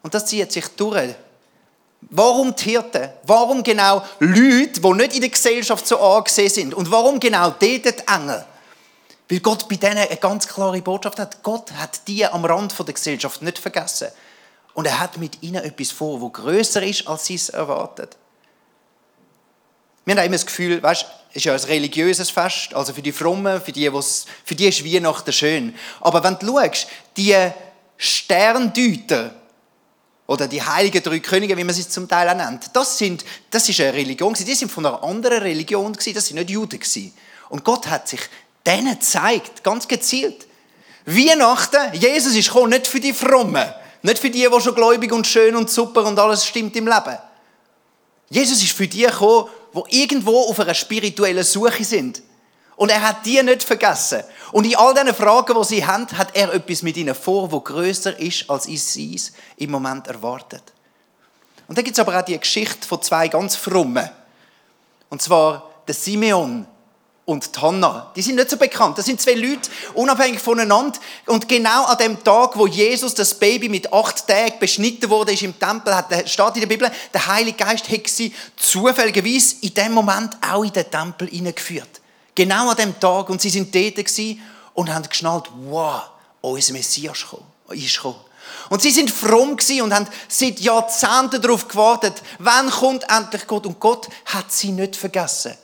Und 0.00 0.14
das 0.14 0.26
zieht 0.26 0.52
sich 0.52 0.68
durch 0.76 1.16
Warum 2.02 2.54
die 2.54 2.70
Hirten? 2.70 3.08
Warum 3.24 3.64
genau 3.64 4.04
Leute, 4.20 4.80
die 4.80 4.92
nicht 4.92 5.14
in 5.16 5.22
der 5.22 5.30
Gesellschaft 5.30 5.88
so 5.88 5.98
angesehen 5.98 6.50
sind? 6.50 6.74
Und 6.74 6.88
warum 6.92 7.18
genau 7.18 7.46
dort 7.46 7.60
die 7.62 7.78
Engel? 8.06 8.44
Weil 9.28 9.40
Gott 9.40 9.68
bei 9.68 9.74
denen 9.74 9.98
eine 9.98 10.18
ganz 10.18 10.46
klare 10.46 10.80
Botschaft 10.80 11.18
hat. 11.18 11.42
Gott 11.42 11.72
hat 11.72 12.06
die 12.06 12.24
am 12.24 12.44
Rand 12.44 12.78
der 12.78 12.94
Gesellschaft 12.94 13.42
nicht 13.42 13.58
vergessen. 13.58 14.06
Und 14.74 14.86
er 14.86 15.00
hat 15.00 15.16
mit 15.16 15.42
ihnen 15.42 15.64
etwas 15.64 15.90
vor, 15.90 16.20
wo 16.20 16.28
größer 16.28 16.80
ist, 16.84 17.08
als 17.08 17.26
sie 17.26 17.34
es 17.34 17.48
erwartet. 17.48 18.16
Wir 20.04 20.14
haben 20.14 20.26
immer 20.26 20.36
das 20.36 20.46
Gefühl, 20.46 20.80
weißt, 20.80 21.06
ist 21.34 21.44
ja 21.44 21.52
ein 21.52 21.60
religiöses 21.60 22.30
Fest, 22.30 22.74
also 22.74 22.94
für 22.94 23.02
die 23.02 23.12
Frommen, 23.12 23.60
für 23.60 23.72
die, 23.72 23.90
für 24.44 24.54
die 24.54 24.68
ist 24.68 24.84
Weihnachten 24.84 25.32
schön. 25.32 25.74
Aber 26.00 26.22
wenn 26.22 26.38
du 26.38 26.58
schaust, 26.58 26.86
die 27.16 27.36
Sterndeuter, 27.96 29.34
oder 30.26 30.48
die 30.48 30.62
heiligen 30.62 31.02
drei 31.02 31.18
Könige, 31.18 31.56
wie 31.56 31.64
man 31.64 31.74
sie 31.74 31.88
zum 31.88 32.08
Teil 32.08 32.28
auch 32.28 32.34
nennt. 32.34 32.70
Das, 32.72 32.96
sind, 32.96 33.24
das 33.50 33.68
ist 33.68 33.80
eine 33.80 33.92
Religion, 33.92 34.32
die 34.34 34.54
sind 34.54 34.70
von 34.70 34.86
einer 34.86 35.02
anderen 35.02 35.42
Religion, 35.42 35.92
das 35.92 36.04
sind 36.04 36.34
nicht 36.36 36.50
Juden. 36.50 36.80
Und 37.50 37.64
Gott 37.64 37.86
hat 37.88 38.08
sich 38.08 38.20
denen 38.66 38.98
gezeigt, 38.98 39.62
ganz 39.62 39.86
gezielt. 39.86 40.46
Weihnachten, 41.04 41.92
Jesus 41.94 42.34
ist 42.34 42.46
gekommen, 42.48 42.70
nicht 42.70 42.86
für 42.86 43.00
die 43.00 43.12
Frommen, 43.12 43.70
nicht 44.02 44.18
für 44.18 44.30
die, 44.30 44.48
die 44.50 44.60
schon 44.60 44.74
gläubig 44.74 45.12
und 45.12 45.26
schön 45.26 45.54
und 45.54 45.68
super 45.68 46.04
und 46.04 46.18
alles 46.18 46.46
stimmt 46.46 46.74
im 46.76 46.86
Leben. 46.86 47.18
Jesus 48.30 48.62
ist 48.62 48.72
für 48.72 48.88
die 48.88 49.02
gekommen, 49.02 49.48
die 49.74 50.02
irgendwo 50.02 50.48
auf 50.48 50.60
einer 50.60 50.74
spirituellen 50.74 51.44
Suche 51.44 51.84
sind. 51.84 52.22
Und 52.76 52.90
er 52.90 53.02
hat 53.02 53.24
die 53.24 53.40
nicht 53.42 53.62
vergessen. 53.62 54.22
Und 54.50 54.64
in 54.64 54.76
all 54.76 54.94
diesen 54.94 55.14
Fragen, 55.14 55.54
die 55.56 55.64
sie 55.64 55.86
haben, 55.86 56.06
hat 56.18 56.34
er 56.34 56.52
etwas 56.52 56.82
mit 56.82 56.96
ihnen 56.96 57.14
vor, 57.14 57.50
wo 57.52 57.60
größer 57.60 58.18
ist, 58.18 58.50
als 58.50 58.64
sie 58.64 59.14
es 59.14 59.32
im 59.56 59.70
Moment 59.70 60.08
erwartet. 60.08 60.62
Und 61.68 61.78
dann 61.78 61.84
gibt 61.84 61.96
es 61.96 62.00
aber 62.00 62.18
auch 62.18 62.24
die 62.24 62.38
Geschichte 62.38 62.86
von 62.86 63.00
zwei 63.00 63.28
ganz 63.28 63.56
frommen. 63.56 64.10
Und 65.08 65.22
zwar 65.22 65.70
der 65.86 65.94
Simeon 65.94 66.66
und 67.26 67.52
die. 67.56 68.12
Die 68.16 68.22
sind 68.22 68.36
nicht 68.36 68.50
so 68.50 68.56
bekannt. 68.56 68.98
Das 68.98 69.06
sind 69.06 69.20
zwei 69.20 69.32
Leute, 69.32 69.70
unabhängig 69.94 70.40
voneinander. 70.40 70.98
Und 71.26 71.48
genau 71.48 71.84
an 71.84 71.96
dem 71.98 72.22
Tag, 72.22 72.56
wo 72.56 72.66
Jesus, 72.66 73.14
das 73.14 73.34
Baby 73.34 73.68
mit 73.68 73.92
acht 73.92 74.26
Tagen 74.26 74.58
beschnitten 74.58 75.08
wurde, 75.08 75.32
ist 75.32 75.42
im 75.42 75.58
Tempel, 75.58 75.94
hat, 75.94 76.28
steht 76.28 76.54
in 76.54 76.60
der 76.60 76.66
Bibel, 76.66 76.90
der 77.12 77.26
Heilige 77.26 77.64
Geist 77.64 77.90
hat 77.90 78.06
sie 78.08 78.34
zufälligerweise 78.56 79.56
in 79.62 79.72
dem 79.72 79.92
Moment 79.92 80.36
auch 80.46 80.64
in 80.64 80.72
den 80.72 80.90
Tempel 80.90 81.28
hineingeführt. 81.28 82.00
Genau 82.34 82.68
an 82.68 82.76
dem 82.76 83.00
Tag. 83.00 83.30
Und 83.30 83.40
sie 83.40 83.50
sind 83.50 83.74
dort 83.74 84.04
und 84.74 84.92
haben 84.92 85.08
geschnallt, 85.08 85.46
wow, 85.68 86.02
unser 86.42 86.74
Messias 86.74 87.24
ist 87.70 87.96
gekommen. 87.96 88.16
Und 88.68 88.82
sie 88.82 88.90
sind 88.90 89.10
fromm 89.10 89.56
und 89.82 89.94
haben 89.94 90.06
seit 90.28 90.60
Jahrzehnten 90.60 91.40
darauf 91.40 91.68
gewartet, 91.68 92.22
wann 92.38 92.70
kommt 92.70 93.04
endlich 93.08 93.46
Gott. 93.46 93.66
Und 93.66 93.80
Gott 93.80 94.08
hat 94.26 94.52
sie 94.52 94.72
nicht 94.72 94.96
vergessen. 94.96 95.54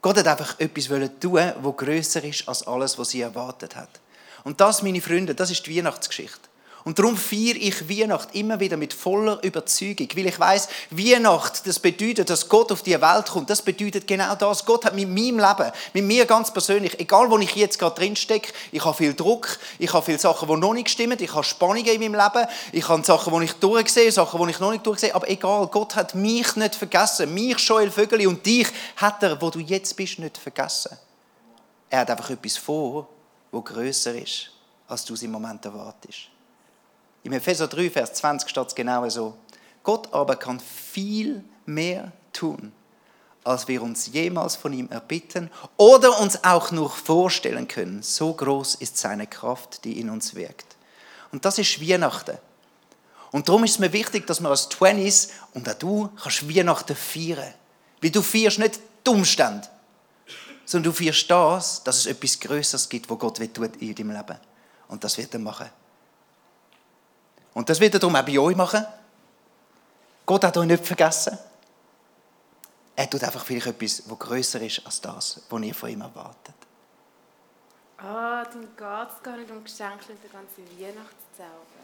Gott 0.00 0.18
hat 0.18 0.26
einfach 0.28 0.58
etwas 0.60 0.88
tun, 1.20 1.52
wo 1.60 1.72
größer 1.72 2.22
ist 2.24 2.48
als 2.48 2.66
alles, 2.66 2.98
was 2.98 3.10
sie 3.10 3.20
erwartet 3.20 3.74
hat. 3.76 4.00
Und 4.44 4.60
das, 4.60 4.82
meine 4.82 5.00
Freunde, 5.00 5.34
das 5.34 5.50
ist 5.50 5.66
die 5.66 5.76
Weihnachtsgeschichte. 5.76 6.47
Und 6.88 6.98
darum 6.98 7.18
feiere 7.18 7.56
ich 7.56 7.86
Weihnacht 7.86 8.34
immer 8.34 8.60
wieder 8.60 8.78
mit 8.78 8.94
voller 8.94 9.44
Überzeugung, 9.44 10.08
weil 10.14 10.28
ich 10.28 10.40
weiß, 10.40 10.68
Weihnacht, 10.88 11.66
das 11.66 11.78
bedeutet, 11.78 12.30
dass 12.30 12.48
Gott 12.48 12.72
auf 12.72 12.80
die 12.80 12.98
Welt 12.98 13.26
kommt. 13.26 13.50
Das 13.50 13.60
bedeutet 13.60 14.06
genau 14.06 14.34
das. 14.36 14.64
Gott 14.64 14.86
hat 14.86 14.94
mit 14.94 15.06
meinem 15.06 15.38
Leben, 15.38 15.70
mit 15.92 16.04
mir 16.04 16.24
ganz 16.24 16.50
persönlich, 16.50 16.98
egal 16.98 17.30
wo 17.30 17.36
ich 17.36 17.54
jetzt 17.56 17.78
gerade 17.78 17.94
drin 17.94 18.16
stecke, 18.16 18.54
ich 18.72 18.82
habe 18.82 18.96
viel 18.96 19.12
Druck, 19.12 19.58
ich 19.78 19.92
habe 19.92 20.02
viele 20.02 20.18
Sachen, 20.18 20.48
die 20.48 20.56
noch 20.56 20.72
nicht 20.72 20.88
stimmen, 20.88 21.18
ich 21.20 21.34
habe 21.34 21.44
Spannungen 21.44 21.84
in 21.84 22.00
meinem 22.00 22.14
Leben, 22.14 22.48
ich 22.72 22.88
habe 22.88 23.04
Sachen, 23.04 23.38
die 23.38 23.44
ich 23.44 23.52
durchsehe, 23.52 24.10
Sachen, 24.10 24.42
die 24.42 24.50
ich 24.50 24.58
noch 24.58 24.70
nicht 24.70 24.86
durchsehe, 24.86 25.14
aber 25.14 25.28
egal, 25.28 25.66
Gott 25.66 25.94
hat 25.94 26.14
mich 26.14 26.56
nicht 26.56 26.74
vergessen, 26.74 27.34
mich, 27.34 27.58
Joel 27.58 27.90
Vögeli 27.90 28.26
und 28.26 28.46
dich 28.46 28.68
hat 28.96 29.22
er, 29.22 29.38
wo 29.42 29.50
du 29.50 29.58
jetzt 29.58 29.94
bist, 29.94 30.20
nicht 30.20 30.38
vergessen. 30.38 30.96
Er 31.90 31.98
hat 31.98 32.10
einfach 32.10 32.30
etwas 32.30 32.56
vor, 32.56 33.06
wo 33.52 33.60
größer 33.60 34.14
ist, 34.14 34.52
als 34.86 35.04
du 35.04 35.12
es 35.12 35.22
im 35.22 35.32
Moment 35.32 35.62
erwartest. 35.66 36.30
Im 37.28 37.34
Epheser 37.34 37.68
3, 37.68 37.90
Vers 37.90 38.14
20 38.14 38.48
steht 38.48 38.68
es 38.68 38.74
genau 38.74 39.06
so. 39.10 39.36
Gott 39.82 40.14
aber 40.14 40.36
kann 40.36 40.60
viel 40.60 41.44
mehr 41.66 42.10
tun, 42.32 42.72
als 43.44 43.68
wir 43.68 43.82
uns 43.82 44.06
jemals 44.06 44.56
von 44.56 44.72
ihm 44.72 44.88
erbitten 44.88 45.50
oder 45.76 46.20
uns 46.20 46.42
auch 46.42 46.70
nur 46.70 46.88
vorstellen 46.88 47.68
können. 47.68 48.02
So 48.02 48.32
groß 48.32 48.76
ist 48.76 48.96
seine 48.96 49.26
Kraft, 49.26 49.84
die 49.84 50.00
in 50.00 50.08
uns 50.08 50.36
wirkt. 50.36 50.78
Und 51.30 51.44
das 51.44 51.58
ist 51.58 51.86
Weihnachten. 51.86 52.38
Und 53.30 53.46
darum 53.46 53.62
ist 53.64 53.72
es 53.72 53.78
mir 53.78 53.92
wichtig, 53.92 54.26
dass 54.26 54.40
wir 54.40 54.48
als 54.48 54.70
Twenties 54.70 55.28
und 55.52 55.68
auch 55.68 55.74
du 55.74 56.08
kannst 56.22 56.48
Weihnachten 56.48 56.96
feiern. 56.96 57.52
Weil 58.00 58.10
du 58.10 58.22
feierst 58.22 58.58
nicht 58.58 58.80
die 59.06 59.10
Umstände, 59.10 59.68
sondern 60.64 60.92
du 60.92 60.96
feierst 60.96 61.30
das, 61.30 61.84
dass 61.84 61.98
es 61.98 62.06
etwas 62.06 62.40
Größeres 62.40 62.88
gibt, 62.88 63.10
wo 63.10 63.16
Gott 63.16 63.36
tut 63.52 63.76
in 63.76 63.94
deinem 63.94 64.12
Leben. 64.12 64.38
Und 64.88 65.04
das 65.04 65.18
wird 65.18 65.34
er 65.34 65.40
machen. 65.40 65.68
Und 67.58 67.68
das 67.68 67.80
wird 67.80 67.92
er 67.92 67.98
darum 67.98 68.14
auch 68.14 68.22
bei 68.22 68.38
euch 68.38 68.54
machen. 68.54 68.86
Gott 70.24 70.44
hat 70.44 70.56
euch 70.56 70.66
nicht 70.68 70.86
vergessen. 70.86 71.36
er 72.94 73.10
tut 73.10 73.24
einfach 73.24 73.44
vielleicht 73.44 73.66
etwas, 73.66 74.08
was 74.08 74.16
grösser 74.16 74.60
ist 74.60 74.86
als 74.86 75.00
das, 75.00 75.42
was 75.50 75.62
ihr 75.62 75.74
von 75.74 75.90
ihm 75.90 76.00
erwartet. 76.02 76.54
Ah, 77.96 78.44
dann 78.44 78.60
geht 78.60 79.16
es 79.16 79.22
gar 79.24 79.36
nicht 79.36 79.50
um 79.50 79.64
Geschenke 79.64 80.04
und 80.12 80.22
den 80.22 80.30
ganzen 80.30 80.64
Weihnachtszauber. 80.78 81.80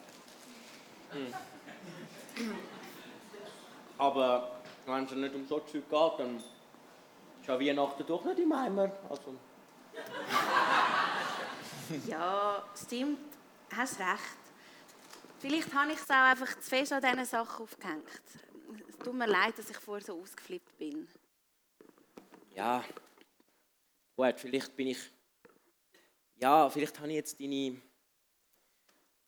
Aber 3.98 4.52
wenn 4.86 5.04
es 5.04 5.10
ja 5.10 5.16
nicht 5.16 5.34
um 5.34 5.44
so 5.48 5.58
Zeug 5.58 5.90
geht, 5.90 6.18
dann 6.20 6.36
ist 6.36 7.48
ja 7.48 7.58
Weihnachten 7.58 8.06
doch 8.06 8.24
nicht 8.24 8.38
im 8.38 8.52
Eimer. 8.52 8.92
Also, 9.10 9.34
Ja, 12.06 12.62
stimmt. 12.80 13.18
Hast 13.76 13.98
recht. 13.98 14.43
Vielleicht 15.44 15.74
habe 15.74 15.92
ich 15.92 15.98
es 15.98 16.08
auch 16.08 16.14
einfach 16.14 16.58
zu 16.58 16.70
fest 16.70 16.90
an 16.90 17.02
diesen 17.02 17.26
Sachen 17.26 17.64
aufgehängt. 17.64 18.08
Es 18.88 18.96
tut 18.96 19.12
mir 19.12 19.26
leid, 19.26 19.58
dass 19.58 19.68
ich 19.68 19.76
vorher 19.76 20.02
so 20.02 20.18
ausgeflippt 20.18 20.78
bin. 20.78 21.06
ja. 22.54 22.82
Gut, 24.16 24.40
vielleicht 24.40 24.74
bin 24.74 24.86
ich. 24.86 25.10
Ja, 26.36 26.70
vielleicht 26.70 26.98
habe 26.98 27.08
ich 27.10 27.16
jetzt 27.16 27.38
deine, 27.38 27.78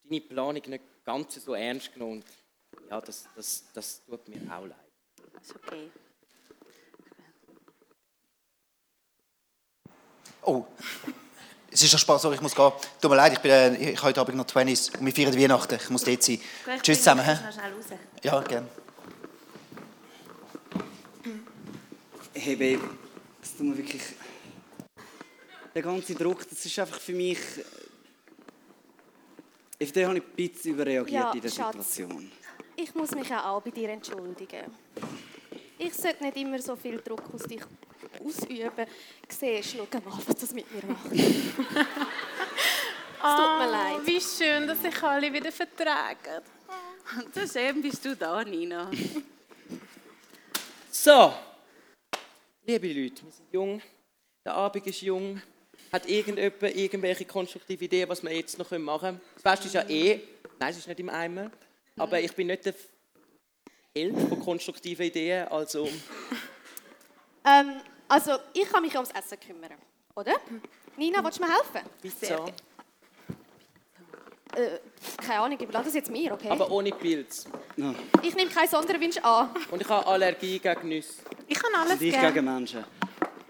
deine 0.04 0.20
Planung 0.22 0.62
nicht 0.66 1.04
ganz 1.04 1.34
so 1.34 1.52
ernst 1.52 1.92
genommen. 1.92 2.24
Und 2.72 2.88
Ja, 2.88 2.98
das, 2.98 3.28
das, 3.36 3.64
das 3.74 4.02
tut 4.06 4.26
mir 4.26 4.40
auch 4.50 4.64
leid. 4.64 4.78
Ist 5.42 5.54
okay. 5.54 5.90
Oh, 10.40 10.64
es 11.76 11.82
ist 11.82 11.90
schon 11.90 11.98
Spaß, 11.98 12.22
sorry, 12.22 12.36
ich 12.36 12.40
muss 12.40 12.54
gehen. 12.54 12.72
Tut 13.02 13.10
mir 13.10 13.16
leid, 13.16 13.34
ich, 13.34 13.38
bin, 13.38 13.50
äh, 13.50 13.90
ich 13.90 13.96
habe 13.98 14.08
heute 14.08 14.20
Abend 14.22 14.36
noch 14.36 14.46
20 14.46 14.98
und 14.98 15.04
wir 15.04 15.12
feiern 15.12 15.38
Weihnachten. 15.38 15.74
Ich 15.74 15.90
muss 15.90 16.04
dort 16.04 16.22
sein. 16.22 16.38
Gut, 16.64 16.74
ich 16.76 16.82
Tschüss 16.82 16.98
zusammen. 16.98 17.26
noch 17.26 17.52
schnell 17.52 17.72
raus. 17.74 17.84
Ja, 18.22 18.40
gerne. 18.40 18.66
Hey 22.32 22.56
Babe, 22.56 22.88
das 23.40 23.56
tut 23.56 23.66
mir 23.66 23.76
wirklich... 23.76 24.02
Der 25.74 25.82
ganze 25.82 26.14
Druck, 26.14 26.48
das 26.48 26.64
ist 26.64 26.78
einfach 26.78 26.98
für 26.98 27.12
mich... 27.12 27.38
Auf 29.82 29.92
den 29.92 30.08
habe 30.08 30.16
ich 30.16 30.24
ein 30.24 30.30
bisschen 30.34 30.72
überreagiert 30.72 31.10
Ja, 31.10 31.32
in 31.32 31.40
der 31.42 31.50
Schatz. 31.50 31.72
Situation. 31.92 32.32
Ich 32.76 32.94
muss 32.94 33.10
mich 33.10 33.30
auch 33.34 33.60
bei 33.60 33.70
dir 33.70 33.90
entschuldigen. 33.90 34.64
Ich 35.78 35.92
sollte 35.92 36.24
nicht 36.24 36.38
immer 36.38 36.58
so 36.58 36.74
viel 36.74 37.02
Druck 37.02 37.22
aus 37.34 37.42
dich 37.42 37.60
ausüben. 38.26 38.86
Siehst, 39.28 39.76
schau 39.76 39.86
mal, 40.00 40.18
was 40.26 40.36
das 40.36 40.52
mit 40.52 40.66
mir 40.72 40.84
macht. 40.86 41.12
es 41.12 41.18
tut 43.18 43.58
mir 43.58 43.70
leid. 43.70 44.00
Wie 44.04 44.20
schön, 44.20 44.66
dass 44.66 44.82
sich 44.82 45.02
alle 45.02 45.32
wieder 45.32 45.52
vertragen. 45.52 46.42
Und 47.18 47.34
so 47.34 47.46
schön 47.46 47.80
bist 47.82 48.04
du 48.04 48.16
da, 48.16 48.44
Nina. 48.44 48.90
So, 50.88 51.32
liebe 52.64 52.88
Leute, 52.88 53.22
wir 53.22 53.30
sind 53.30 53.52
jung, 53.52 53.82
der 54.44 54.54
Abend 54.54 54.86
ist 54.86 55.02
jung. 55.02 55.40
Hat 55.92 56.08
irgendjemand 56.08 56.74
irgendwelche 56.74 57.26
konstruktive 57.26 57.84
Ideen, 57.84 58.08
was 58.08 58.22
wir 58.22 58.32
jetzt 58.32 58.58
noch 58.58 58.70
machen 58.78 59.00
können? 59.00 59.20
Das 59.34 59.42
Beste 59.42 59.66
ist 59.66 59.74
ja 59.74 59.88
eh, 59.88 60.20
nein, 60.58 60.70
es 60.70 60.78
ist 60.78 60.88
nicht 60.88 60.98
im 60.98 61.10
Eimer, 61.10 61.50
aber 61.96 62.18
ich 62.18 62.32
bin 62.32 62.46
nicht 62.48 62.64
der 62.64 62.74
Held 63.94 64.18
von 64.18 64.40
konstruktiven 64.40 65.06
Ideen, 65.06 65.46
also 65.48 65.88
Ähm, 67.46 67.80
also, 68.08 68.32
ich 68.52 68.68
kann 68.70 68.82
mich 68.82 68.94
ums 68.94 69.10
Essen 69.10 69.38
kümmern, 69.40 69.72
oder? 70.14 70.34
Nina, 70.96 71.22
willst 71.24 71.38
du 71.38 71.42
mir 71.44 71.50
helfen? 71.54 71.88
Pizza, 72.00 72.46
Äh, 74.54 74.78
keine 75.18 75.40
Ahnung, 75.40 75.58
überlasse 75.58 75.86
das 75.86 75.94
jetzt 75.94 76.10
mir, 76.10 76.32
okay? 76.32 76.48
aber 76.48 76.70
ohne 76.70 76.90
Pilz. 76.90 77.46
Ich 78.22 78.34
nehme 78.34 78.50
keinen 78.50 78.68
Sonderwunsch 78.68 79.18
an. 79.18 79.50
Und 79.70 79.82
ich 79.82 79.88
habe 79.88 80.06
Allergie 80.06 80.58
gegen 80.58 80.88
Nüsse. 80.88 81.22
Ich 81.46 81.58
kann 81.58 81.74
alles 81.74 81.98
dich 81.98 82.12
gern. 82.12 82.32
gegen 82.32 82.44
Menschen. 82.46 82.84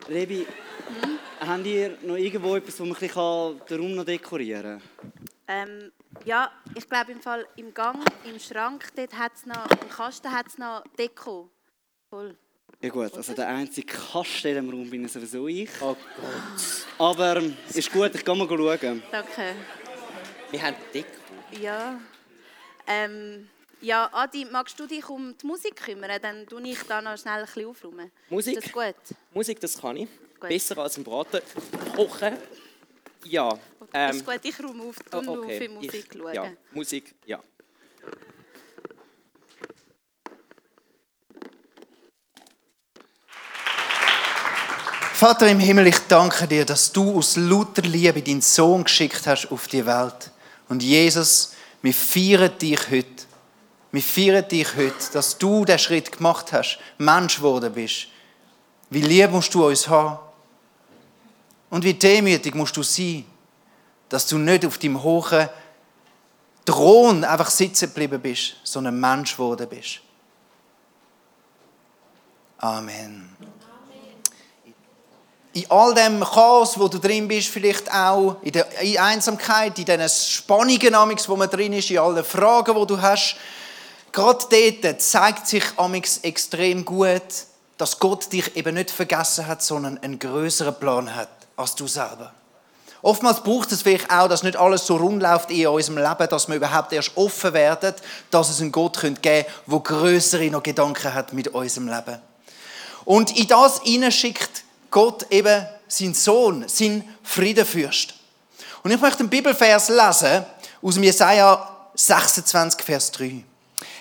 Rebi, 0.09 0.47
habt 1.41 1.67
ihr 1.67 1.97
noch 2.03 2.17
irgendwo 2.17 2.57
etwas, 2.57 2.81
wo 2.81 2.85
man 2.87 2.99
den 2.99 3.11
Raum 3.11 3.95
noch 3.95 4.05
dekorieren 4.05 4.81
kann? 4.81 5.13
Ähm, 5.49 5.93
ja, 6.25 6.51
ich 6.75 6.89
glaube 6.89 7.13
im 7.13 7.21
Fall 7.21 7.47
im 7.57 7.73
Gang, 7.73 8.05
im 8.25 8.41
Schrank, 8.41 8.89
dort 8.97 9.17
hat 9.17 9.33
es 9.37 9.47
noch, 9.47 9.67
im 9.81 9.89
Kasten 9.89 10.33
hat 10.33 10.49
es 10.49 10.59
noch 10.59 10.83
Deko. 10.99 11.49
Voll. 12.11 12.37
Ja 12.81 12.89
gut, 12.91 13.17
also 13.17 13.33
der 13.33 13.49
einzige 13.49 13.87
Kasten 13.87 14.49
in 14.49 14.55
diesem 14.55 14.71
Raum 14.71 14.91
bin 14.91 15.09
sowieso 15.09 15.49
ich. 15.49 15.71
Oh 15.81 15.97
Gott. 15.97 16.87
Aber 16.99 17.37
ähm, 17.37 17.57
ist 17.73 17.91
gut, 17.91 18.15
ich 18.15 18.25
gehe 18.25 18.35
mal 18.35 18.47
schauen. 18.47 19.03
Danke. 19.11 19.55
Wir 20.51 20.63
haben 20.63 20.77
Deko. 20.93 21.09
Ja. 21.61 21.99
Ähm, 22.87 23.49
ja, 23.81 24.09
Adi, 24.13 24.45
magst 24.45 24.79
du 24.79 24.87
dich 24.87 25.09
um 25.09 25.35
die 25.37 25.47
Musik 25.47 25.77
kümmern? 25.77 26.21
Dann 26.21 26.47
tue 26.47 26.63
ich 26.69 26.83
da 26.83 27.01
noch 27.01 27.19
schnell 27.19 27.41
ein 27.41 27.47
bisschen 27.47 27.67
aufräumen. 27.67 28.11
Musik? 28.29 28.57
Ist 28.57 28.67
das 28.67 28.73
gut? 28.73 29.17
Musik, 29.33 29.61
das 29.61 29.81
kann 29.81 29.97
ich. 29.97 30.09
Gut. 30.39 30.49
Besser 30.49 30.79
als 30.79 30.97
im 30.97 31.05
Braten. 31.05 31.41
Kochen, 31.95 32.37
ja. 33.25 33.59
Ähm, 33.93 34.11
ist 34.11 34.25
gut, 34.25 34.41
ich 34.43 34.63
räume 34.63 34.85
auf, 34.85 34.97
oh, 35.13 35.39
okay. 35.39 35.59
für 35.59 35.69
Musik 35.71 36.07
ich, 36.11 36.19
schauen. 36.19 36.35
Ja, 36.35 36.53
Musik, 36.73 37.15
ja. 37.25 37.43
Vater 45.17 45.49
im 45.49 45.61
Himmel, 45.61 45.87
ich 45.87 45.99
danke 46.09 46.47
dir, 46.47 46.67
dass 46.67 46.93
du 46.93 47.17
aus 47.17 47.37
lauter 47.37 47.81
Liebe 47.81 48.21
deinen 48.21 48.43
Sohn 48.43 48.85
geschickt 48.85 49.27
hast 49.27 49.51
auf 49.51 49.67
die 49.67 49.87
Welt. 49.87 50.31
Und 50.69 50.83
Jesus, 50.83 51.55
wir 51.81 51.95
feiern 51.95 52.51
dich 52.59 52.91
heute. 52.91 53.25
Wir 53.93 54.03
feiern 54.03 54.47
dich 54.47 54.77
heute, 54.77 55.13
dass 55.15 55.39
du 55.39 55.65
den 55.65 55.79
Schritt 55.79 56.13
gemacht 56.13 56.53
hast, 56.53 56.79
Mensch 56.99 57.37
geworden 57.37 57.73
bist. 57.73 58.09
Wie 58.91 59.01
lieb 59.01 59.31
musst 59.31 59.55
du 59.55 59.67
uns 59.67 59.89
haben. 59.89 60.19
Und 61.71 61.83
wie 61.83 61.95
demütig 61.95 62.55
musst 62.55 62.77
du 62.77 62.83
sein, 62.83 63.25
dass 64.11 64.27
du 64.27 64.37
nicht 64.37 64.67
auf 64.67 64.77
deinem 64.77 65.03
hohen 65.03 65.49
Thron 66.67 67.25
einfach 67.25 67.49
sitzen 67.49 67.87
geblieben 67.87 68.21
bist, 68.21 68.57
sondern 68.65 69.01
Mensch 69.01 69.33
geworden 69.33 69.67
bist. 69.67 70.01
Amen 72.59 73.36
in 75.57 75.71
all 75.71 75.95
dem 75.95 76.23
Chaos, 76.23 76.79
wo 76.79 76.87
du 76.87 76.99
drin 76.99 77.27
bist, 77.27 77.49
vielleicht 77.49 77.91
auch 77.91 78.37
in 78.43 78.53
der 78.53 78.67
Einsamkeit, 78.99 79.79
in 79.79 79.87
diesen 79.87 80.09
Spannungen, 80.11 80.93
wo 81.27 81.37
man 81.37 81.49
drin 81.49 81.73
ist, 81.73 81.91
in 81.91 81.99
allen 81.99 82.23
Fragen, 82.23 82.75
wo 82.75 82.85
du 82.85 83.01
hast, 83.01 83.37
gerade 84.13 84.45
dort 84.83 85.01
zeigt 85.01 85.47
sich 85.47 85.65
amix 85.79 86.19
extrem 86.19 86.85
gut, 86.85 87.23
dass 87.79 87.99
Gott 87.99 88.31
dich 88.31 88.55
eben 88.55 88.75
nicht 88.75 88.91
vergessen 88.91 89.47
hat, 89.47 89.63
sondern 89.63 89.97
einen 90.03 90.19
größeren 90.19 90.79
Plan 90.79 91.15
hat 91.15 91.31
als 91.57 91.75
du 91.75 91.87
selber. 91.87 92.35
Oftmals 93.01 93.43
braucht 93.43 93.73
es 93.73 93.81
vielleicht 93.81 94.11
auch, 94.11 94.29
dass 94.29 94.43
nicht 94.43 94.57
alles 94.57 94.87
so 94.87 94.97
rund 94.97 95.23
läuft 95.23 95.51
in 95.51 95.69
unserem 95.69 95.99
Leben, 95.99 96.29
dass 96.29 96.49
wir 96.49 96.57
überhaupt 96.57 96.93
erst 96.93 97.17
offen 97.17 97.55
werden, 97.55 97.95
dass 98.31 98.51
es 98.51 98.61
einen 98.61 98.73
Gott 98.73 99.01
geben 99.01 99.15
könnte, 99.23 99.47
der 99.67 99.81
größere 99.81 100.51
noch 100.51 100.63
Gedanken 100.63 101.15
hat 101.15 101.33
mit 101.33 101.49
unserem 101.49 101.89
Leben. 101.89 102.19
Und 103.07 103.35
in 103.39 103.47
das 103.47 103.81
schickt 104.11 104.66
Gott 104.97 105.31
eben 105.31 105.67
sein 105.89 106.15
Sohn, 106.15 106.65
sein 106.69 107.07
Friedenfürst. 107.23 108.15
Und 108.83 108.91
ich 108.91 108.99
möchte 108.99 109.21
einen 109.21 109.29
Bibelvers 109.29 109.91
lesen 109.91 110.47
aus 110.81 110.97
Jesaja 110.97 111.91
26, 111.95 112.83
Vers 112.83 113.13
3. 113.13 113.45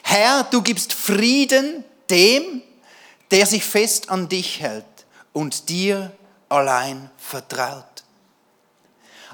Herr, 0.03 0.45
du 0.45 0.62
gibst 0.62 0.93
Frieden 0.93 1.84
dem, 2.10 2.62
der 3.29 3.45
sich 3.45 3.65
fest 3.65 4.10
an 4.10 4.29
dich 4.29 4.62
hält 4.62 4.86
und 5.34 5.67
dir 5.67 6.13
allein 6.47 7.10
vertraut. 7.17 8.05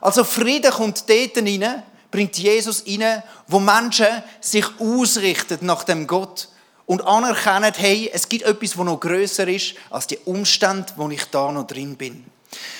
Also 0.02 0.24
Frieden 0.24 0.72
kommt 0.72 1.08
dort 1.08 1.38
rein, 1.38 1.84
bringt 2.10 2.40
Jesus 2.40 2.84
rein, 2.88 3.22
wo 3.46 3.60
Menschen 3.60 4.24
sich 4.40 4.66
ausrichten 4.80 5.60
nach 5.62 5.84
dem 5.84 6.08
Gott 6.08 6.48
und 6.92 7.08
anerkennen, 7.08 7.72
hey, 7.78 8.12
es 8.14 8.28
gibt 8.28 8.44
etwas, 8.44 8.72
das 8.72 8.84
noch 8.84 9.00
grösser 9.00 9.48
ist 9.48 9.76
als 9.92 10.08
die 10.08 10.18
Umstände, 10.26 10.92
wo 10.98 11.10
ich 11.10 11.24
da 11.24 11.50
noch 11.50 11.66
drin 11.66 11.96
bin. 11.96 12.26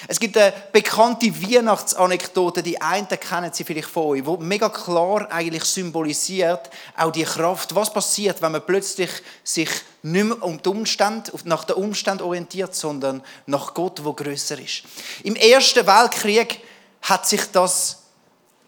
Es 0.06 0.20
gibt 0.20 0.36
eine 0.36 0.52
bekannte 0.74 1.28
Weihnachtsanekdote, 1.28 2.62
die 2.62 2.82
einen 2.82 3.08
kennen 3.08 3.54
sie 3.54 3.64
vielleicht 3.64 3.88
von 3.88 4.08
euch, 4.08 4.24
die 4.24 4.44
mega 4.44 4.68
klar 4.68 5.32
eigentlich 5.32 5.64
symbolisiert 5.64 6.70
auch 6.98 7.14
die 7.14 7.24
Kraft, 7.24 7.74
was 7.74 7.94
passiert, 7.94 8.42
wenn 8.42 8.52
man 8.52 8.66
plötzlich 8.66 9.12
sich 9.46 9.70
nicht 10.02 10.26
mehr 10.26 10.44
um 10.44 10.62
die 10.62 10.68
Umstände, 10.68 11.32
nach 11.46 11.64
den 11.64 11.78
Umständen 11.78 12.24
orientiert, 12.24 12.76
sondern 12.76 13.24
nach 13.46 13.74
Gott, 13.74 14.04
wo 14.04 14.12
grösser 14.12 14.60
ist. 14.60 14.84
Im 15.24 15.38
Ersten 15.38 15.88
Weltkrieg 15.88 16.60
hat 17.04 17.30
sich 17.30 17.50
das 17.54 18.00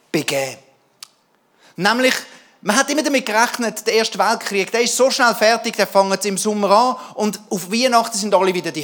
begeben. 0.10 0.58
Nämlich 1.76 2.14
man 2.64 2.78
hat 2.78 2.90
immer 2.90 3.04
damit 3.04 3.26
gerechnet, 3.26 3.86
der 3.86 3.94
Erste 3.96 4.18
Weltkrieg, 4.18 4.72
der 4.72 4.82
ist 4.82 4.96
so 4.96 5.12
schnell 5.12 5.36
fertig, 5.36 5.76
der 5.76 5.86
fängt 5.86 6.24
im 6.26 6.38
Sommer 6.38 6.72
an 6.72 6.96
und 7.16 7.40
auf 7.50 7.70
Weihnachten 7.70 8.18
sind 8.18 8.34
alle 8.34 8.54
wieder 8.54 8.72
die 8.72 8.82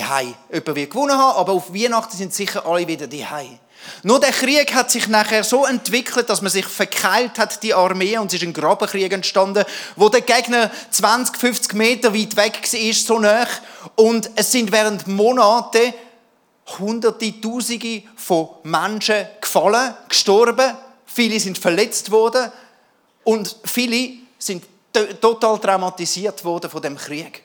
Jemand 0.52 0.76
wird 0.76 0.92
gewonnen 0.92 1.18
haben, 1.18 1.38
aber 1.38 1.54
auf 1.54 1.74
Weihnachten 1.74 2.16
sind 2.16 2.34
sicher 2.34 2.66
alle 2.66 2.86
wieder 2.86 3.08
die 3.08 3.26
Nur 4.04 4.20
der 4.20 4.32
Krieg 4.32 4.74
hat 4.74 4.92
sich 4.92 5.08
nachher 5.08 5.46
so 5.46 5.66
entwickelt, 5.66 6.30
dass 6.30 6.42
man 6.42 6.52
sich 6.52 6.66
verkeilt 6.66 7.40
hat, 7.40 7.64
die 7.64 7.74
Armee, 7.74 8.18
und 8.18 8.28
es 8.28 8.42
ist 8.42 8.44
ein 8.44 8.54
Grabenkrieg 8.54 9.14
entstanden, 9.14 9.64
wo 9.96 10.10
der 10.10 10.22
Gegner 10.22 10.70
20, 10.92 11.38
50 11.38 11.74
Meter 11.74 12.14
weit 12.14 12.36
weg 12.36 12.60
war, 12.62 12.94
so 12.94 13.20
nah. 13.20 13.48
Und 13.96 14.30
es 14.36 14.52
sind 14.52 14.74
während 14.74 15.08
Monate 15.08 15.94
Hunderte, 16.78 17.40
Tausende 17.40 18.04
von 18.18 18.50
Menschen 18.64 19.26
gefallen, 19.40 19.94
gestorben, 20.10 20.76
viele 21.06 21.40
sind 21.40 21.58
verletzt 21.58 22.12
worden 22.12 22.52
und 23.24 23.58
viele 23.64 24.18
sind 24.38 24.66
total 25.22 25.60
traumatisiert 25.60 26.44
worden 26.44 26.70
von 26.70 26.82
dem 26.82 26.98
Krieg. 26.98 27.44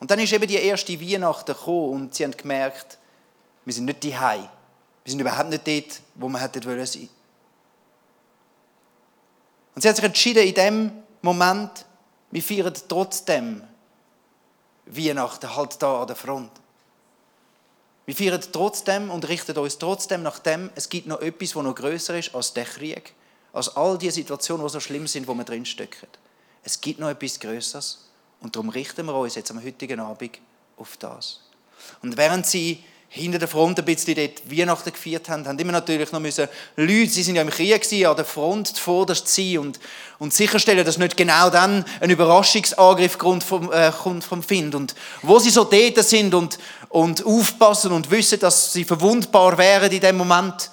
Und 0.00 0.10
dann 0.10 0.18
ist 0.18 0.32
eben 0.32 0.46
die 0.46 0.56
erste 0.56 1.00
Weihnachten 1.00 1.54
gekommen 1.54 1.90
und 1.90 2.14
sie 2.14 2.24
haben 2.24 2.36
gemerkt, 2.36 2.98
wir 3.64 3.72
sind 3.72 3.86
nicht 3.86 4.02
die 4.02 4.12
Wir 4.12 4.48
sind 5.04 5.20
überhaupt 5.20 5.48
nicht 5.48 5.66
dort, 5.66 6.00
wo 6.14 6.28
wir 6.28 6.40
hätten 6.40 6.62
sein 6.62 6.76
wollen. 6.76 7.08
Und 9.74 9.82
sie 9.82 9.88
hat 9.88 9.96
sich 9.96 10.04
entschieden, 10.04 10.46
in 10.46 10.54
dem 10.54 10.92
Moment, 11.22 11.84
wir 12.30 12.42
feiern 12.42 12.74
trotzdem 12.88 13.62
Weihnachten 14.86 15.56
halt 15.56 15.82
da 15.82 16.02
an 16.02 16.06
der 16.06 16.16
Front. 16.16 16.50
Wir 18.06 18.14
feiern 18.14 18.42
trotzdem 18.52 19.10
und 19.10 19.26
richten 19.26 19.56
uns 19.56 19.78
trotzdem 19.78 20.22
nach 20.22 20.38
dem, 20.38 20.70
es 20.74 20.88
gibt 20.88 21.06
noch 21.06 21.20
etwas, 21.22 21.52
das 21.52 21.62
noch 21.62 21.74
größer 21.74 22.18
ist 22.18 22.34
als 22.34 22.52
der 22.52 22.64
Krieg, 22.64 23.14
als 23.54 23.74
all 23.76 23.96
die 23.96 24.10
Situationen, 24.10 24.66
die 24.66 24.72
so 24.72 24.80
schlimm 24.80 25.06
sind, 25.06 25.26
wo 25.26 25.34
wir 25.34 25.44
drinstecken. 25.44 26.08
Es 26.62 26.80
gibt 26.80 27.00
noch 27.00 27.08
etwas 27.08 27.40
Größeres 27.40 28.04
und 28.40 28.54
darum 28.56 28.68
richten 28.68 29.06
wir 29.06 29.14
uns 29.14 29.36
jetzt 29.36 29.50
am 29.50 29.62
heutigen 29.62 30.00
Abend 30.00 30.38
auf 30.76 30.96
das. 30.98 31.40
Und 32.02 32.16
während 32.16 32.46
sie 32.46 32.82
hinter 33.08 33.38
der 33.38 33.46
Front 33.46 33.78
ein 33.78 33.84
bisschen 33.84 34.16
dort 34.16 34.50
Weihnachten 34.50 34.92
gefeiert 34.92 35.28
haben, 35.28 35.46
haben 35.46 35.58
immer 35.58 35.70
natürlich 35.70 36.10
noch 36.10 36.18
müssen 36.18 36.48
Leute, 36.74 37.10
sie 37.10 37.22
sind 37.22 37.36
ja 37.36 37.42
im 37.42 37.50
Krieg 37.50 37.80
an 38.04 38.16
der 38.16 38.24
Front 38.24 38.68
zuvorderst 38.68 39.28
sein 39.28 39.58
und, 39.58 39.78
und 40.18 40.34
sicherstellen, 40.34 40.84
dass 40.84 40.98
nicht 40.98 41.16
genau 41.16 41.48
dann 41.48 41.84
ein 42.00 42.10
Überraschungsangriff 42.10 43.16
vom, 43.46 43.70
äh, 43.72 43.92
kommt 43.92 44.24
vom 44.24 44.42
Find. 44.42 44.74
Und 44.74 44.96
wo 45.22 45.38
sie 45.38 45.50
so 45.50 45.62
dort 45.62 46.04
sind 46.04 46.34
und, 46.34 46.58
und 46.88 47.24
aufpassen 47.24 47.92
und 47.92 48.10
wissen, 48.10 48.40
dass 48.40 48.72
sie 48.72 48.84
verwundbar 48.84 49.58
wären 49.58 49.92
in 49.92 50.00
dem 50.00 50.16
Moment, 50.16 50.70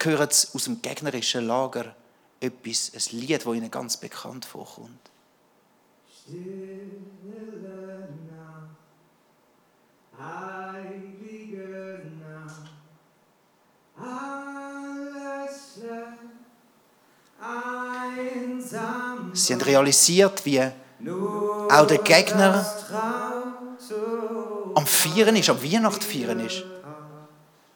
hören 0.00 0.28
sie 0.30 0.48
aus 0.54 0.64
dem 0.64 0.82
gegnerischen 0.82 1.46
Lager 1.46 1.94
etwas, 2.40 2.92
ein 2.94 3.18
Lied, 3.18 3.46
das 3.46 3.54
ihnen 3.54 3.70
ganz 3.70 3.96
bekannt 3.96 4.44
vorkommt. 4.44 5.10
Stille 6.22 6.88
Nacht, 12.20 12.70
Sie 19.34 19.52
haben 19.52 19.62
realisiert, 19.62 20.44
wie 20.46 20.60
auch 20.60 21.86
der 21.86 21.98
Gegner 21.98 22.64
am 24.74 24.86
Vieren 24.86 25.36
ist, 25.36 25.50
am 25.50 25.62
Weihnachten 25.62 26.00
feiern 26.00 26.40
ist. 26.40 26.64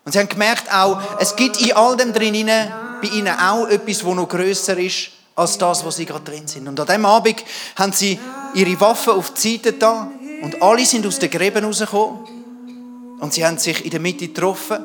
Und 0.09 0.13
sie 0.13 0.21
haben 0.21 0.29
gemerkt 0.31 0.73
auch, 0.73 1.03
es 1.21 1.37
gibt 1.37 1.61
in 1.61 1.75
all 1.75 1.95
dem 1.95 2.15
drin 2.15 2.47
bei 2.47 3.09
ihnen 3.09 3.39
auch 3.39 3.67
etwas, 3.69 3.99
das 3.99 4.05
noch 4.07 4.27
grösser 4.27 4.79
ist 4.79 5.11
als 5.37 5.59
das, 5.59 5.85
wo 5.85 5.91
sie 5.91 6.07
gerade 6.07 6.25
drin 6.25 6.49
sind. 6.49 6.67
Und 6.67 6.81
an 6.81 6.87
diesem 6.87 7.05
Abend 7.05 7.45
haben 7.77 7.93
sie 7.93 8.19
ihre 8.55 8.81
Waffen 8.81 9.13
auf 9.13 9.35
die 9.35 9.59
Seite 9.59 9.75
da 9.75 10.11
und 10.41 10.63
alle 10.63 10.87
sind 10.87 11.07
aus 11.07 11.19
den 11.19 11.31
Gräben 11.31 11.63
rausgekommen. 11.63 13.19
Und 13.21 13.35
sie 13.35 13.45
haben 13.45 13.59
sich 13.59 13.85
in 13.85 13.91
der 13.91 14.01
Mitte 14.01 14.29
getroffen 14.29 14.83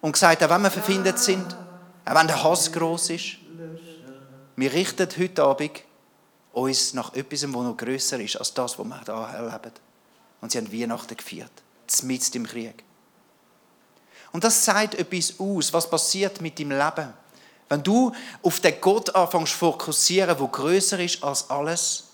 und 0.00 0.10
gesagt, 0.10 0.42
auch 0.42 0.50
wenn 0.50 0.62
wir 0.62 0.72
verfindet 0.72 1.20
sind, 1.20 1.56
auch 2.04 2.14
wenn 2.16 2.26
der 2.26 2.42
Hass 2.42 2.72
groß 2.72 3.10
ist, 3.10 3.36
wir 4.56 4.72
richten 4.72 5.06
heute 5.20 5.44
Abend 5.44 5.84
uns 6.52 6.94
nach 6.94 7.14
etwas, 7.14 7.42
das 7.42 7.48
noch 7.48 7.76
grösser 7.76 8.18
ist 8.18 8.38
als 8.38 8.52
das, 8.52 8.76
was 8.76 8.86
wir 8.88 9.00
hier 9.04 9.14
erleben. 9.14 9.72
Und 10.40 10.50
sie 10.50 10.58
haben 10.58 10.72
Weihnachten 10.72 11.16
gefeiert, 11.16 11.52
mitten 12.02 12.38
im 12.38 12.46
Krieg. 12.48 12.82
Und 14.32 14.42
das 14.44 14.64
sagt 14.64 14.94
etwas 14.94 15.34
aus, 15.38 15.72
was 15.72 15.88
passiert 15.88 16.40
mit 16.40 16.58
deinem 16.58 16.72
Leben. 16.72 17.12
Wenn 17.68 17.82
du 17.82 18.12
auf 18.42 18.60
den 18.60 18.80
Gott 18.80 19.14
anfängst 19.14 19.52
zu 19.52 19.58
fokussieren, 19.58 20.36
der 20.36 20.46
grösser 20.48 20.98
ist 20.98 21.22
als 21.22 21.48
alles, 21.50 22.04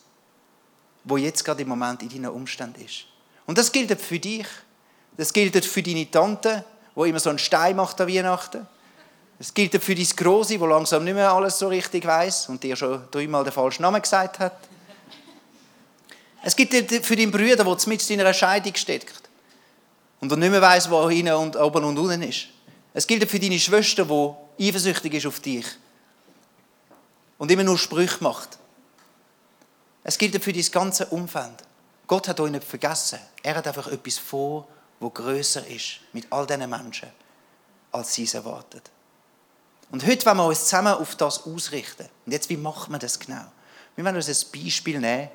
wo 1.05 1.17
jetzt 1.17 1.45
gerade 1.45 1.63
im 1.63 1.69
Moment 1.69 2.03
in 2.03 2.09
deinen 2.09 2.29
Umständen 2.29 2.85
ist. 2.85 3.05
Und 3.47 3.57
das 3.57 3.73
gilt 3.73 4.01
für 4.01 4.19
dich. 4.19 4.47
Das 5.17 5.33
gilt 5.33 5.65
für 5.65 5.83
deine 5.83 6.11
Tante, 6.11 6.65
wo 6.95 7.05
immer 7.05 7.21
so 7.21 7.31
einen 7.31 7.39
Stein 7.39 7.77
macht 7.77 8.01
an 8.01 8.09
Weihnachten. 8.09 8.67
Es 9.39 9.55
gilt 9.55 9.83
für 9.83 9.95
dein 9.95 10.07
Große, 10.07 10.59
wo 10.59 10.67
langsam 10.67 11.05
nicht 11.05 11.15
mehr 11.15 11.33
alles 11.33 11.59
so 11.59 11.69
richtig 11.69 12.05
weiß 12.05 12.49
und 12.49 12.63
dir 12.63 12.75
schon 12.75 13.05
dreimal 13.11 13.45
den 13.45 13.53
falschen 13.53 13.83
Namen 13.83 14.03
gesagt 14.03 14.41
hat. 14.41 14.59
Es 16.43 16.55
gibt 16.55 16.73
für 17.05 17.17
deinen 17.17 17.31
Bruder, 17.31 17.57
der 17.65 17.77
mit 17.87 18.11
in 18.11 18.21
einer 18.21 18.35
Scheidung 18.35 18.75
steckt 18.75 19.28
und 20.21 20.37
nicht 20.37 20.51
mehr 20.51 20.63
weiß, 20.63 20.91
wo 20.91 21.09
hinten 21.09 21.35
und 21.35 21.57
oben 21.57 21.85
und 21.85 21.99
unten 21.99 22.23
ist. 22.23 22.49
Es 22.95 23.07
gilt 23.07 23.29
für 23.31 23.39
deine 23.39 23.59
Schwester, 23.59 24.05
die 24.05 24.69
eifersüchtig 24.69 25.15
ist 25.15 25.27
auf 25.27 25.41
dich 25.41 25.67
und 27.39 27.51
immer 27.51 27.65
nur 27.65 27.79
Sprüche 27.79 28.23
macht. 28.23 28.59
Es 30.03 30.19
gilt 30.19 30.43
für 30.43 30.53
dein 30.53 30.71
ganze 30.71 31.07
Umfeld. 31.07 31.63
Gott 32.07 32.29
hat 32.29 32.41
euch 32.41 32.51
nicht 32.51 32.65
vergessen. 32.65 33.19
Er 33.43 33.57
hat 33.57 33.67
einfach 33.67 33.87
etwas 33.89 34.19
vor, 34.19 34.67
wo 34.99 35.11
größer 35.11 35.67
ist 35.67 36.01
mit 36.13 36.27
all 36.31 36.47
diesen 36.47 36.69
Menschen, 36.69 37.09
als 37.93 38.15
sie 38.15 38.25
es 38.25 38.35
erwartet. 38.35 38.91
Und 39.91 40.07
heute 40.07 40.27
wollen 40.27 40.39
wir 40.39 40.47
uns 40.47 40.65
zusammen 40.65 40.95
auf 40.95 41.17
das 41.17 41.45
ausrichten. 41.45 42.09
Und 42.27 42.33
jetzt, 42.33 42.49
wie 42.49 42.57
macht 42.57 42.91
man 42.91 43.01
das 43.01 43.19
genau? 43.19 43.45
Wir 43.97 44.05
wollen 44.05 44.17
uns 44.17 44.29
ein 44.29 44.51
Beispiel 44.53 44.99
nehmen 44.99 45.29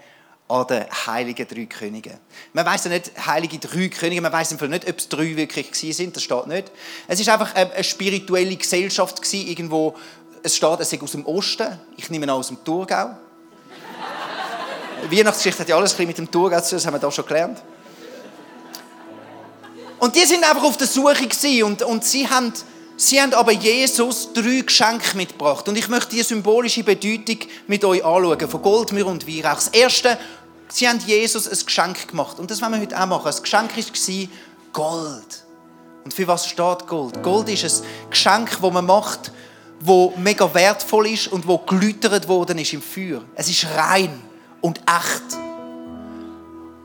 an 0.47 0.67
den 0.67 0.85
heiligen 1.07 1.47
drei 1.47 1.65
Königen. 1.65 2.19
Man 2.51 2.65
weiß 2.65 2.85
ja 2.85 2.91
nicht, 2.91 3.11
heilige 3.25 3.59
drei 3.59 3.87
Könige, 3.87 4.21
man 4.21 4.31
weiß 4.31 4.51
nicht, 4.51 4.89
ob 4.89 4.97
es 4.97 5.09
drei 5.09 5.35
wirklich 5.35 5.69
sind, 5.73 6.15
das 6.15 6.23
steht 6.23 6.47
nicht. 6.47 6.71
Es 7.07 7.19
ist 7.19 7.29
einfach 7.29 7.55
eine 7.55 7.83
spirituelle 7.83 8.55
Gesellschaft 8.55 9.21
gewesen, 9.21 9.47
irgendwo, 9.47 9.95
es 10.43 10.55
steht, 10.55 10.79
es 10.79 11.01
aus 11.01 11.11
dem 11.11 11.25
Osten, 11.25 11.79
ich 11.95 12.09
nehme 12.09 12.25
an 12.25 12.31
aus 12.31 12.49
dem 12.49 12.63
Thurgau. 12.63 13.17
Weihnachtsgeschichte 15.09 15.61
hat 15.61 15.69
ja 15.69 15.77
alles 15.77 15.97
mit 15.97 16.17
dem 16.17 16.29
Thurgau 16.29 16.59
zu 16.59 16.71
tun, 16.71 16.77
das 16.77 16.85
haben 16.85 16.93
wir 16.93 16.99
da 16.99 17.11
schon 17.11 17.25
gelernt. 17.25 17.63
Und 19.99 20.15
die 20.15 20.25
sind 20.25 20.43
einfach 20.43 20.63
auf 20.63 20.75
der 20.75 20.87
Suche 20.87 21.27
gewesen 21.27 21.63
und, 21.63 21.81
und 21.83 22.03
sie 22.03 22.27
haben 22.27 22.51
Sie 23.05 23.21
haben 23.21 23.33
aber 23.33 23.51
Jesus 23.51 24.31
drei 24.31 24.61
Geschenke 24.61 25.17
mitgebracht. 25.17 25.67
Und 25.67 25.77
ich 25.77 25.89
möchte 25.89 26.15
die 26.15 26.23
symbolische 26.23 26.85
Bedeutung 26.85 27.39
mit 27.67 27.83
euch 27.83 28.03
anschauen, 28.03 28.49
von 28.49 28.61
Gold, 28.61 28.93
Myrrhe 28.93 29.09
und 29.09 29.27
Weihrauch. 29.27 29.55
Das 29.55 29.67
erste, 29.67 30.17
sie 30.69 30.87
haben 30.87 30.99
Jesus 31.05 31.49
ein 31.49 31.65
Geschenk 31.65 32.07
gemacht. 32.07 32.39
Und 32.39 32.49
das 32.49 32.61
wollen 32.61 32.71
wir 32.71 32.79
heute 32.79 32.97
auch 32.97 33.05
machen. 33.05 33.25
Das 33.25 33.43
Geschenk 33.43 33.75
war 33.75 34.27
Gold. 34.71 35.43
Und 36.05 36.13
für 36.13 36.25
was 36.29 36.47
steht 36.47 36.87
Gold? 36.87 37.21
Gold 37.21 37.49
ist 37.49 37.65
ein 37.65 38.09
Geschenk, 38.09 38.51
das 38.61 38.71
man 38.71 38.85
macht, 38.85 39.33
wo 39.81 40.13
mega 40.15 40.53
wertvoll 40.53 41.07
ist 41.07 41.27
und 41.27 41.45
wo 41.45 41.57
geläutert 41.57 42.29
worden 42.29 42.57
ist 42.57 42.71
im 42.71 42.81
Feuer. 42.81 43.21
Es 43.35 43.49
ist 43.49 43.67
rein 43.75 44.17
und 44.61 44.79
echt. 44.79 45.37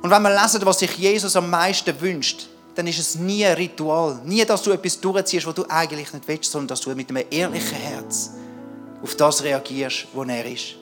Und 0.02 0.10
wenn 0.10 0.22
wir 0.22 0.42
lesen, 0.42 0.66
was 0.66 0.80
sich 0.80 0.96
Jesus 0.96 1.36
am 1.36 1.48
meisten 1.48 2.00
wünscht, 2.00 2.48
dann 2.78 2.86
ist 2.86 3.00
es 3.00 3.16
nie 3.16 3.44
ein 3.44 3.56
Ritual. 3.56 4.20
Nie, 4.24 4.44
dass 4.44 4.62
du 4.62 4.70
etwas 4.70 5.00
durchziehst, 5.00 5.44
was 5.44 5.54
du 5.56 5.64
eigentlich 5.68 6.12
nicht 6.12 6.28
willst, 6.28 6.52
sondern 6.52 6.68
dass 6.68 6.80
du 6.80 6.94
mit 6.94 7.10
einem 7.10 7.24
ehrlichen 7.28 7.76
Herz 7.76 8.30
auf 9.02 9.16
das 9.16 9.42
reagierst, 9.42 10.06
wo 10.14 10.22
er 10.22 10.46
ist. 10.46 10.76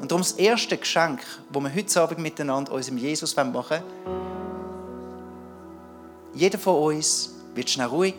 Und 0.00 0.10
darum 0.10 0.22
das 0.22 0.32
erste 0.32 0.76
Geschenk, 0.76 1.20
das 1.52 1.62
wir 1.62 1.72
heute 1.72 2.02
Abend 2.02 2.18
miteinander 2.18 2.72
unserem 2.72 2.98
Jesus 2.98 3.36
machen 3.36 3.54
wollen, 3.54 3.82
jeder 6.34 6.58
von 6.58 6.82
uns 6.82 7.30
wird 7.54 7.70
schnell 7.70 7.86
ruhig 7.86 8.16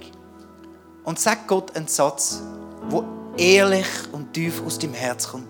und 1.04 1.20
sagt 1.20 1.50
Gott 1.50 1.76
einen 1.76 1.90
Satz, 1.90 2.42
der 2.90 3.04
ehrlich 3.36 3.88
und 4.14 4.32
tief 4.32 4.64
aus 4.66 4.80
dem 4.80 4.94
Herz 4.94 5.28
kommt. 5.28 5.50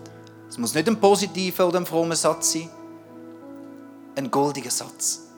Es 0.49 0.57
muss 0.57 0.73
nicht 0.73 0.87
ein 0.87 0.99
positiver 0.99 1.67
oder 1.67 1.77
ein 1.77 1.85
frommer 1.85 2.15
Satz 2.15 2.53
sein, 2.53 2.71
ein 4.15 4.31
goldiger 4.31 4.71
Satz. 4.71 5.28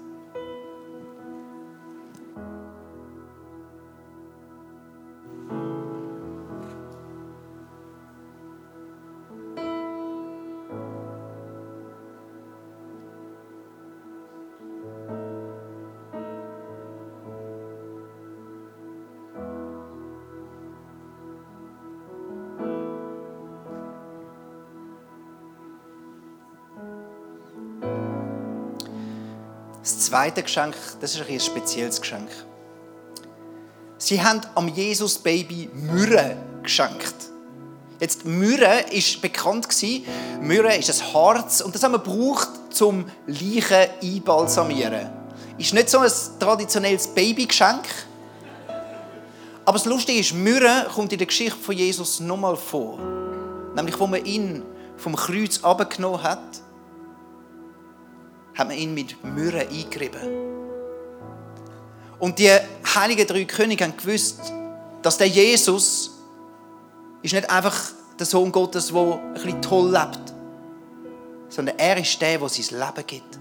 Zweite 29.84 30.44
Geschenk, 30.44 30.76
das 31.00 31.15
ist 31.15 31.28
ein, 31.28 31.39
spezielles 31.39 32.00
Geschenk. 32.00 32.30
Sie 33.98 34.22
haben 34.22 34.41
am 34.56 34.67
Jesus-Baby 34.67 35.70
Myrrhe 35.74 36.38
geschenkt. 36.63 37.15
Jetzt, 38.00 38.26
Myrrhe 38.26 38.86
ist 38.91 39.22
bekannt. 39.22 39.67
Myrrhe 40.41 40.76
ist 40.76 40.89
ein 40.89 41.13
Harz 41.13 41.62
und 41.62 41.76
das 41.76 41.84
haben 41.84 41.91
wir 41.91 42.00
gebraucht, 42.00 42.50
zum 42.72 43.06
Leichen 43.28 43.89
einbalsamieren. 44.02 45.10
Ist 45.58 45.74
nicht 45.74 45.89
so 45.89 46.00
ein 46.00 46.12
traditionelles 46.39 47.08
Babygeschenk. 47.08 47.88
Aber 49.65 49.78
das 49.78 49.86
Lustige 49.86 50.20
ist, 50.20 50.34
Myrrhe 50.34 50.88
kommt 50.94 51.12
in 51.12 51.20
der 51.20 51.28
Geschichte 51.28 51.60
von 51.60 51.76
Jesus 51.76 52.20
nochmal 52.20 52.56
vor. 52.56 52.98
Nämlich, 53.76 54.00
wo 54.00 54.08
man 54.08 54.26
ihn 54.26 54.63
vom 54.98 55.15
Kreuz 55.15 55.63
abgenommen 55.63 56.24
hat, 56.24 56.61
hat 58.56 58.68
man 58.68 58.78
ihn 58.78 58.94
mit 58.94 59.24
Myrrhe 59.24 59.68
eingerieben. 59.68 60.22
Und 62.20 62.38
die 62.38 62.52
heiligen 62.96 63.26
drei 63.26 63.46
Könige 63.46 63.84
haben 63.84 63.98
gewusst, 63.98 64.54
dass 65.02 65.18
der 65.18 65.28
Jesus 65.28 66.12
ist 67.22 67.34
nicht 67.34 67.50
einfach 67.50 67.92
der 68.20 68.26
Sohn 68.26 68.52
Gottes, 68.52 68.90
der 68.90 69.00
ein 69.02 69.34
bisschen 69.34 69.62
toll 69.62 69.92
lebt, 69.92 70.34
sondern 71.50 71.78
er 71.80 71.98
ist 71.98 72.22
der, 72.22 72.38
der 72.38 72.50
sein 72.50 72.80
Leben 72.80 73.08
gibt. 73.08 73.40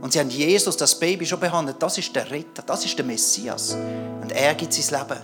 Und 0.00 0.12
sie 0.12 0.20
haben 0.20 0.30
Jesus, 0.30 0.76
das 0.76 0.98
Baby, 0.98 1.26
schon 1.26 1.40
behandelt. 1.40 1.82
Das 1.82 1.98
ist 1.98 2.14
der 2.14 2.30
Retter, 2.30 2.62
das 2.62 2.84
ist 2.84 2.96
der 2.96 3.04
Messias. 3.04 3.76
Und 4.22 4.32
er 4.32 4.54
gibt 4.54 4.72
sein 4.72 4.98
Leben. 5.00 5.20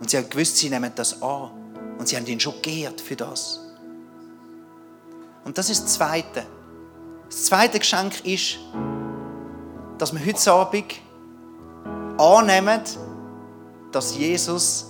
Und 0.00 0.08
sie 0.08 0.16
haben 0.16 0.30
gewusst, 0.30 0.56
sie 0.56 0.70
nehmen 0.70 0.92
das 0.94 1.20
an. 1.20 1.50
Und 1.98 2.08
sie 2.08 2.16
haben 2.16 2.26
ihn 2.26 2.40
schon 2.40 2.54
geehrt 2.62 3.00
für 3.00 3.16
das. 3.16 3.60
Und 5.44 5.58
das 5.58 5.68
ist 5.68 5.84
das 5.84 5.94
Zweite. 5.94 6.46
Das 7.32 7.44
zweite 7.44 7.78
Geschenk 7.78 8.26
ist, 8.26 8.58
dass 9.96 10.12
wir 10.12 10.20
heute 10.22 10.52
Abend 10.52 10.84
annehmen, 12.18 12.82
dass 13.90 14.14
Jesus 14.14 14.88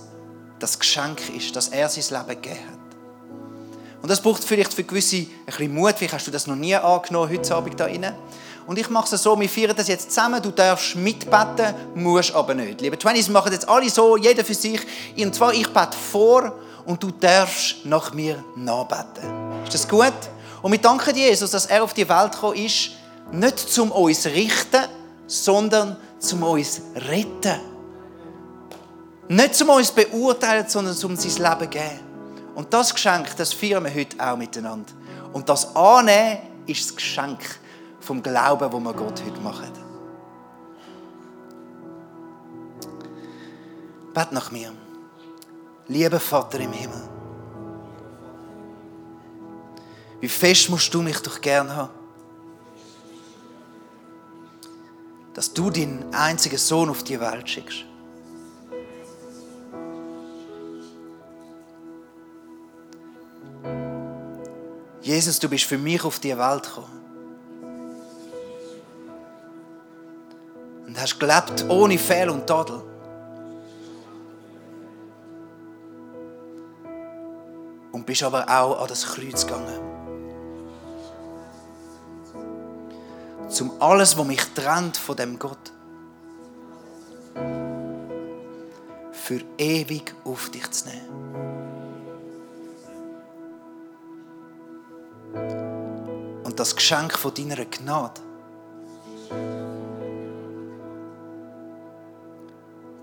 das 0.59 0.77
Geschenk 0.77 1.29
ist, 1.29 1.55
dass 1.55 1.69
er 1.69 1.87
sein 1.87 2.03
Leben 2.27 2.41
gegeben 2.41 2.59
hat. 2.67 2.79
Und 4.01 4.11
das 4.11 4.21
braucht 4.21 4.43
vielleicht 4.43 4.73
für 4.73 4.83
gewisse 4.83 5.15
ein 5.15 5.27
bisschen 5.45 5.73
Mut. 5.73 5.95
Vielleicht 5.95 6.15
hast 6.15 6.27
du 6.27 6.31
das 6.31 6.45
noch 6.45 6.57
nie 6.57 6.75
angenommen, 6.75 7.31
heute 7.31 7.55
Abend 7.55 7.79
da 7.79 7.85
rein. 7.85 8.13
Und 8.67 8.77
ich 8.77 8.89
mache 8.89 9.15
es 9.15 9.23
so, 9.23 9.39
wir 9.39 9.47
feiern 9.47 9.77
das 9.77 9.87
jetzt 9.87 10.11
zusammen. 10.11 10.41
Du 10.41 10.51
darfst 10.51 10.97
mitbeten, 10.97 11.73
musst 11.95 12.35
aber 12.35 12.55
nicht. 12.55 12.81
Liebe 12.81 12.99
Twenties 12.99 13.29
machen 13.29 13.53
jetzt 13.53 13.69
alle 13.69 13.89
so, 13.89 14.17
jeder 14.17 14.43
für 14.43 14.53
sich. 14.53 14.81
Und 15.17 15.33
zwar, 15.33 15.53
ich 15.53 15.69
bete 15.69 15.97
vor 16.11 16.59
und 16.85 17.01
du 17.01 17.09
darfst 17.09 17.85
nach 17.85 18.13
mir 18.13 18.43
nachbeten. 18.57 19.63
Ist 19.63 19.75
das 19.75 19.87
gut? 19.87 20.11
Und 20.63 20.71
wir 20.71 20.79
danken 20.79 21.13
Jesus, 21.13 21.51
dass 21.51 21.65
er 21.65 21.83
auf 21.83 21.93
die 21.93 22.07
Welt 22.07 22.31
gekommen 22.31 22.55
ist, 22.55 22.91
nicht 23.31 23.59
zum 23.59 23.91
uns 23.91 24.25
richten, 24.25 24.85
sondern 25.27 25.97
zum 26.19 26.41
uns 26.43 26.81
retten. 26.95 27.59
Nicht 29.27 29.55
zum 29.55 29.69
uns 29.69 29.91
beurteilen, 29.91 30.65
sondern 30.67 30.95
zum 30.95 31.17
sein 31.17 31.51
Leben 31.51 31.69
geben. 31.69 31.99
Und 32.55 32.73
das 32.73 32.93
Geschenk, 32.93 33.35
das 33.35 33.51
feiern 33.51 33.83
wir 33.83 33.93
heute 33.93 34.17
auch 34.25 34.37
miteinander. 34.37 34.91
Und 35.33 35.49
das 35.49 35.75
Annehmen 35.75 36.39
ist 36.65 36.85
das 36.85 36.95
Geschenk 36.95 37.39
vom 37.99 38.23
Glauben, 38.23 38.71
wo 38.71 38.79
wir 38.79 38.93
Gott 38.93 39.21
heute 39.25 39.41
machen. 39.41 39.69
Bet 44.13 44.31
nach 44.31 44.49
mir. 44.51 44.71
Lieber 45.87 46.19
Vater 46.19 46.59
im 46.61 46.71
Himmel. 46.71 47.12
Wie 50.23 50.29
fest 50.29 50.69
musst 50.69 50.93
du 50.93 51.01
mich 51.01 51.19
doch 51.19 51.41
gern 51.41 51.75
haben? 51.75 51.91
Dass 55.33 55.53
du 55.53 55.69
deinen 55.69 56.13
einzigen 56.13 56.57
Sohn 56.57 56.89
auf 56.89 57.03
die 57.03 57.19
Welt 57.19 57.49
schickst. 57.49 57.83
Jesus, 65.01 65.39
du 65.39 65.49
bist 65.49 65.65
für 65.65 65.77
mich 65.77 66.05
auf 66.05 66.19
die 66.19 66.37
Welt 66.37 66.63
gekommen. 66.63 67.01
Und 70.87 71.01
hast 71.01 71.19
gelebt 71.19 71.65
ohne 71.67 71.99
Fehl 71.99 72.29
und 72.29 72.47
Tadel. 72.47 72.81
Und 77.91 78.05
bist 78.05 78.23
aber 78.23 78.47
auch 78.47 78.81
an 78.83 78.87
das 78.87 79.05
Kreuz 79.05 79.45
gegangen. 79.45 80.02
Zum 83.53 83.71
alles, 83.79 84.17
was 84.17 84.25
mich 84.25 84.43
trennt 84.55 84.97
von 84.97 85.15
dem 85.15 85.37
Gott. 85.37 85.71
Für 89.11 89.41
ewig 89.59 90.15
auf 90.25 90.49
dich 90.49 90.71
zu 90.71 90.89
nehmen. 90.89 91.35
Und 96.43 96.59
das 96.59 96.75
Geschenk 96.75 97.15
von 97.15 97.31
deiner 97.31 97.63
Gnade. 97.65 98.21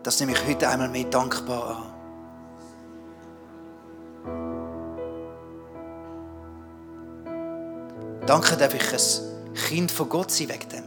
Das 0.02 0.18
nehme 0.18 0.32
ich 0.32 0.44
heute 0.48 0.68
einmal 0.68 0.88
mehr 0.88 1.04
dankbar 1.04 1.76
an. 1.76 1.84
Danke, 8.26 8.56
darf 8.56 8.74
ich 8.74 8.92
ein 8.92 9.29
Kind 9.68 9.90
von 9.90 10.08
Gott 10.08 10.30
sein 10.30 10.48
wegen 10.48 10.68
dem. 10.68 10.84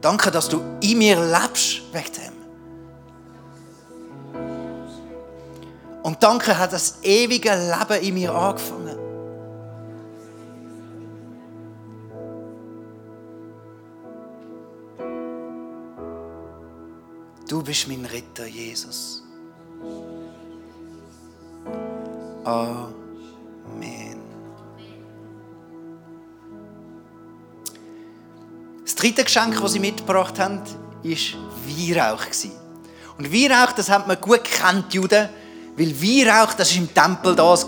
Danke, 0.00 0.30
dass 0.30 0.48
du 0.48 0.60
in 0.80 0.98
mir 0.98 1.16
lebst 1.16 1.82
wegen 1.92 2.12
dem. 2.12 2.38
Und 6.02 6.22
danke, 6.22 6.56
hat 6.56 6.72
das 6.72 7.02
ewige 7.02 7.50
Leben 7.50 8.02
in 8.02 8.14
mir 8.14 8.34
angefangen. 8.34 8.96
Du 17.48 17.62
bist 17.62 17.88
mein 17.88 18.04
Ritter, 18.04 18.46
Jesus. 18.46 19.22
Amen. 22.44 22.97
Dritte 28.98 29.24
Geschenk, 29.24 29.60
das 29.60 29.72
sie 29.72 29.78
mitgebracht 29.78 30.38
haben, 30.38 30.60
war 31.02 31.16
Weihrauch. 31.66 32.24
Und 33.16 33.32
Weihrauch, 33.32 33.72
das 33.72 33.88
hat 33.88 34.06
man 34.08 34.20
gut 34.20 34.44
gekannt, 34.44 34.92
Juden, 34.92 35.28
weil 35.76 36.02
Weihrauch, 36.02 36.54
das 36.54 36.72
war 36.72 36.78
im 36.78 36.92
Tempel 36.92 37.36
das, 37.36 37.64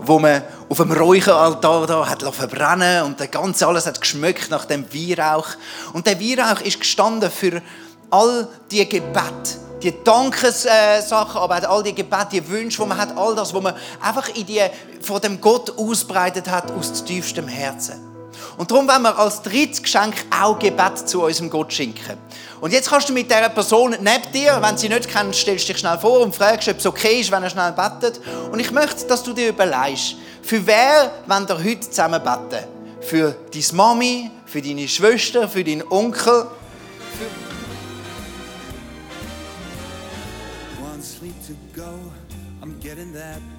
wo 0.00 0.18
man 0.18 0.42
auf 0.68 0.76
dem 0.76 0.92
Räucheraltar 0.92 1.86
da 1.86 2.06
hat 2.06 2.22
verbrennen 2.22 3.04
und 3.04 3.18
das 3.18 3.30
ganze 3.30 3.66
alles 3.66 3.86
hat 3.86 4.00
geschmeckt 4.00 4.50
nach 4.50 4.66
dem 4.66 4.84
Weihrauch. 4.92 5.48
Und 5.94 6.06
der 6.06 6.20
Weihrauch 6.20 6.60
ist 6.60 6.80
gestanden 6.80 7.30
für 7.30 7.62
all 8.10 8.46
die 8.70 8.86
Gebete, 8.86 9.58
die 9.82 9.94
Dankessachen, 10.04 11.40
aber 11.40 11.56
auch 11.56 11.76
all 11.76 11.82
die 11.82 11.94
Gebete, 11.94 12.28
die 12.32 12.48
Wünsche, 12.48 12.82
die 12.82 12.88
man 12.88 12.98
hat, 12.98 13.16
all 13.16 13.34
das, 13.34 13.54
was 13.54 13.62
man 13.62 13.74
einfach 14.02 14.28
in 14.34 14.44
die, 14.44 14.60
vor 15.00 15.20
dem 15.20 15.40
Gott 15.40 15.78
ausbreitet 15.78 16.50
hat, 16.50 16.70
aus 16.72 17.04
tiefstem 17.04 17.48
Herzen. 17.48 18.15
Und 18.56 18.70
darum 18.70 18.88
wollen 18.88 19.02
wir 19.02 19.18
als 19.18 19.42
drittes 19.42 19.82
Geschenk 19.82 20.14
auch 20.30 20.58
Gebet 20.58 21.08
zu 21.08 21.22
unserem 21.22 21.50
Gott 21.50 21.72
schenken. 21.72 22.16
Und 22.60 22.72
jetzt 22.72 22.88
kannst 22.88 23.08
du 23.08 23.12
mit 23.12 23.30
dieser 23.30 23.50
Person 23.50 23.90
neben 23.90 24.32
dir, 24.32 24.58
wenn 24.62 24.78
sie 24.78 24.88
nicht 24.88 25.08
kennst, 25.08 25.40
stellst 25.40 25.68
dich 25.68 25.78
schnell 25.78 25.98
vor 25.98 26.20
und 26.20 26.34
fragst, 26.34 26.68
ob 26.68 26.78
es 26.78 26.86
okay 26.86 27.20
ist, 27.20 27.30
wenn 27.30 27.42
er 27.42 27.50
schnell 27.50 27.72
betet. 27.72 28.20
Und 28.50 28.58
ich 28.58 28.70
möchte, 28.70 29.06
dass 29.06 29.22
du 29.22 29.32
dir 29.32 29.50
überlegst, 29.50 30.16
für 30.42 30.66
wer 30.66 31.12
wollen 31.26 31.48
wir 31.48 31.58
heute 31.58 31.80
zusammen 31.80 32.22
beten? 32.22 32.64
Für 33.00 33.36
deine 33.52 33.64
Mami, 33.72 34.30
für 34.46 34.62
deine 34.62 34.88
Schwester, 34.88 35.48
für 35.48 35.62
deinen 35.62 35.82
Onkel, 35.90 36.46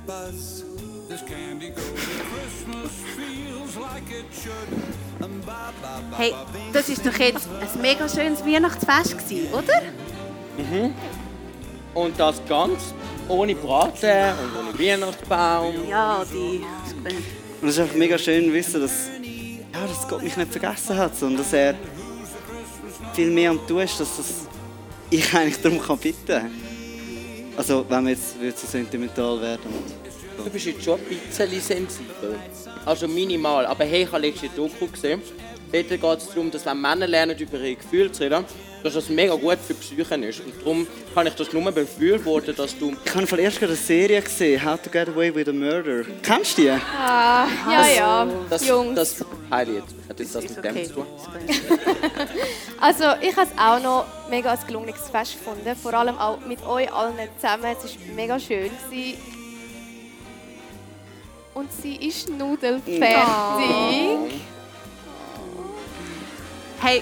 buzz. 0.08 0.64
This 1.10 1.22
candy 1.22 1.72
Christmas 1.72 2.92
feels 3.16 3.28
like 3.28 3.36
it 3.36 3.46
should. 3.46 3.47
Hey, 6.18 6.34
das 6.74 6.90
ist 6.90 7.06
doch 7.06 7.18
jetzt 7.18 7.48
ein 7.48 7.82
mega 7.82 8.08
schönes 8.10 8.46
Weihnachtsfest 8.46 9.18
gewesen, 9.18 9.54
oder? 9.54 9.82
Mhm. 10.58 10.94
Und 11.94 12.20
das 12.20 12.42
ganz 12.48 12.94
ohne 13.28 13.56
Braten 13.56 14.34
und 14.44 14.58
ohne 14.60 14.80
Weihnachtsbaum. 14.80 15.74
Ja, 15.90 16.24
die. 16.32 16.64
Und 17.62 17.68
es 17.68 17.76
ist 17.76 17.80
einfach 17.80 17.96
mega 17.96 18.18
schön 18.18 18.46
zu 18.46 18.54
wissen, 18.54 18.82
dass, 18.82 19.10
ja, 19.74 19.88
dass 19.88 20.08
Gott 20.08 20.24
mich 20.24 20.38
nicht 20.38 20.52
vergessen 20.52 20.98
hat, 20.98 21.16
sondern 21.16 21.40
dass 21.40 21.54
er 21.54 21.76
viel 23.14 23.32
mehr 23.32 23.52
am 23.52 23.68
tun 23.68 23.80
ist, 23.80 24.00
dass 24.00 24.18
das 24.18 24.28
ich 25.10 25.34
eigentlich 25.34 25.62
darum 25.62 25.82
kann 25.82 25.98
bitten 25.98 26.26
kann. 26.28 26.52
Also, 27.56 27.86
wenn 27.90 28.06
wir 28.06 28.12
jetzt 28.12 28.60
so 28.60 28.68
sentimental 28.68 29.42
werden. 29.42 29.62
Du 30.38 30.50
bist 30.50 30.66
jetzt 30.66 30.84
schon 30.84 31.00
ein 31.00 31.06
bisschen 31.28 31.62
sensibel. 31.62 32.36
Also 32.86 33.08
minimal. 33.08 33.66
Aber 33.66 33.84
hey, 33.84 34.04
ich 34.04 34.12
habe 34.12 34.26
letzte 34.26 34.50
Doku 34.50 34.88
gesehen. 34.88 35.22
Dort 35.72 35.90
geht 35.90 36.04
es 36.04 36.28
darum, 36.30 36.50
dass 36.50 36.66
wenn 36.66 36.80
Männer 36.80 37.08
lernen, 37.08 37.38
über 37.38 37.60
ihre 37.60 37.76
Gefühle 37.76 38.12
zu 38.12 38.24
reden, 38.24 38.46
dass 38.84 38.94
das 38.94 39.10
mega 39.10 39.36
gut 39.36 39.58
für 39.60 39.74
die 39.74 39.82
Psyche 39.82 40.16
ist. 40.26 40.40
Und 40.40 40.54
darum 40.62 40.88
kann 41.14 41.28
ich 41.28 41.34
das 41.34 41.52
nur 41.52 41.70
befürworten, 41.72 42.56
dass 42.56 42.78
du... 42.78 42.94
Ich 43.04 43.14
habe 43.14 43.42
erst 43.42 43.60
gerade 43.60 43.74
eine 43.74 43.82
Serie 43.82 44.22
gesehen, 44.22 44.64
How 44.64 44.82
to 44.82 44.90
Get 44.90 45.10
Away 45.10 45.34
with 45.36 45.50
a 45.50 45.52
Murder. 45.52 46.04
Kennst 46.24 46.58
du 46.58 46.62
die? 46.62 46.70
Ah, 46.70 47.48
ja, 47.70 47.88
ja, 47.90 48.28
Das, 48.50 48.66
Jungs. 48.66 48.96
das 48.96 49.20
jetzt. 49.20 49.96
Hat 50.08 50.20
jetzt 50.20 50.36
das 50.36 50.44
mit 50.44 50.64
dem 50.64 50.86
zu 50.86 50.94
tun? 50.94 51.06
Also 52.80 53.06
ich 53.22 53.36
habe 53.36 53.48
es 53.52 53.58
auch 53.60 53.82
noch 53.82 54.06
mega 54.30 54.52
ein 54.52 54.60
gelungenes 54.68 55.10
Fest 55.10 55.34
gefunden. 55.34 55.76
Vor 55.76 55.94
allem 55.96 56.16
auch 56.18 56.40
mit 56.48 56.64
euch 56.66 56.92
allen 56.94 57.16
zusammen. 57.40 57.66
Es 57.66 57.84
war 57.84 58.16
mega 58.16 58.40
schön. 58.40 58.70
Gewesen. 58.90 59.18
Und 61.58 61.74
sie 61.74 61.96
ist 61.96 62.30
nudelfertig. 62.30 63.02
Hey, 66.80 67.02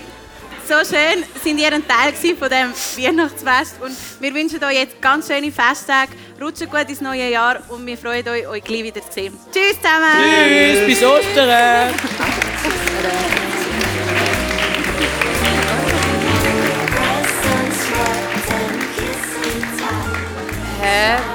so 0.66 0.76
schön 0.76 1.26
sind 1.44 1.60
ihr 1.60 1.74
ein 1.74 1.86
Teil 1.86 2.14
von 2.14 2.50
dem 2.50 2.72
Weihnachtsfest 2.72 3.76
und 3.82 3.94
wir 4.22 4.34
wünschen 4.34 4.64
euch 4.64 4.78
jetzt 4.78 5.02
ganz 5.02 5.28
schöne 5.28 5.52
Festtage, 5.52 6.12
rutscht 6.42 6.72
gut 6.72 6.88
ins 6.88 7.02
neue 7.02 7.30
Jahr 7.30 7.60
und 7.68 7.86
wir 7.86 7.98
freuen 7.98 8.26
uns, 8.26 8.48
euch 8.48 8.64
gleich 8.64 8.84
wieder 8.84 9.02
zu 9.02 9.12
sehen. 9.12 9.38
Tschüss 9.52 9.76
zusammen! 9.76 10.24
Tschüss, 10.24 10.86
bis 10.86 11.04
Ostern! 11.04 11.94
Hä? 20.82 21.35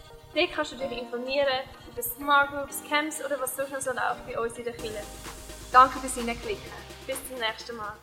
Dort 0.33 0.51
kannst 0.53 0.71
du 0.71 0.75
dich 0.77 0.91
informieren 0.97 1.47
über 1.91 2.01
Smart 2.01 2.51
Groups, 2.51 2.81
Camps 2.87 3.23
oder 3.23 3.39
was 3.39 3.55
sonst 3.55 3.71
noch 3.85 3.93
läuft 3.93 4.25
bei 4.25 4.39
uns 4.39 4.57
in 4.57 4.63
der 4.63 4.73
Kirche. 4.73 5.03
Danke 5.71 5.99
fürs 5.99 6.15
Hineinklicken. 6.15 6.71
Bis 7.05 7.17
zum 7.27 7.37
nächsten 7.37 7.75
Mal. 7.75 7.93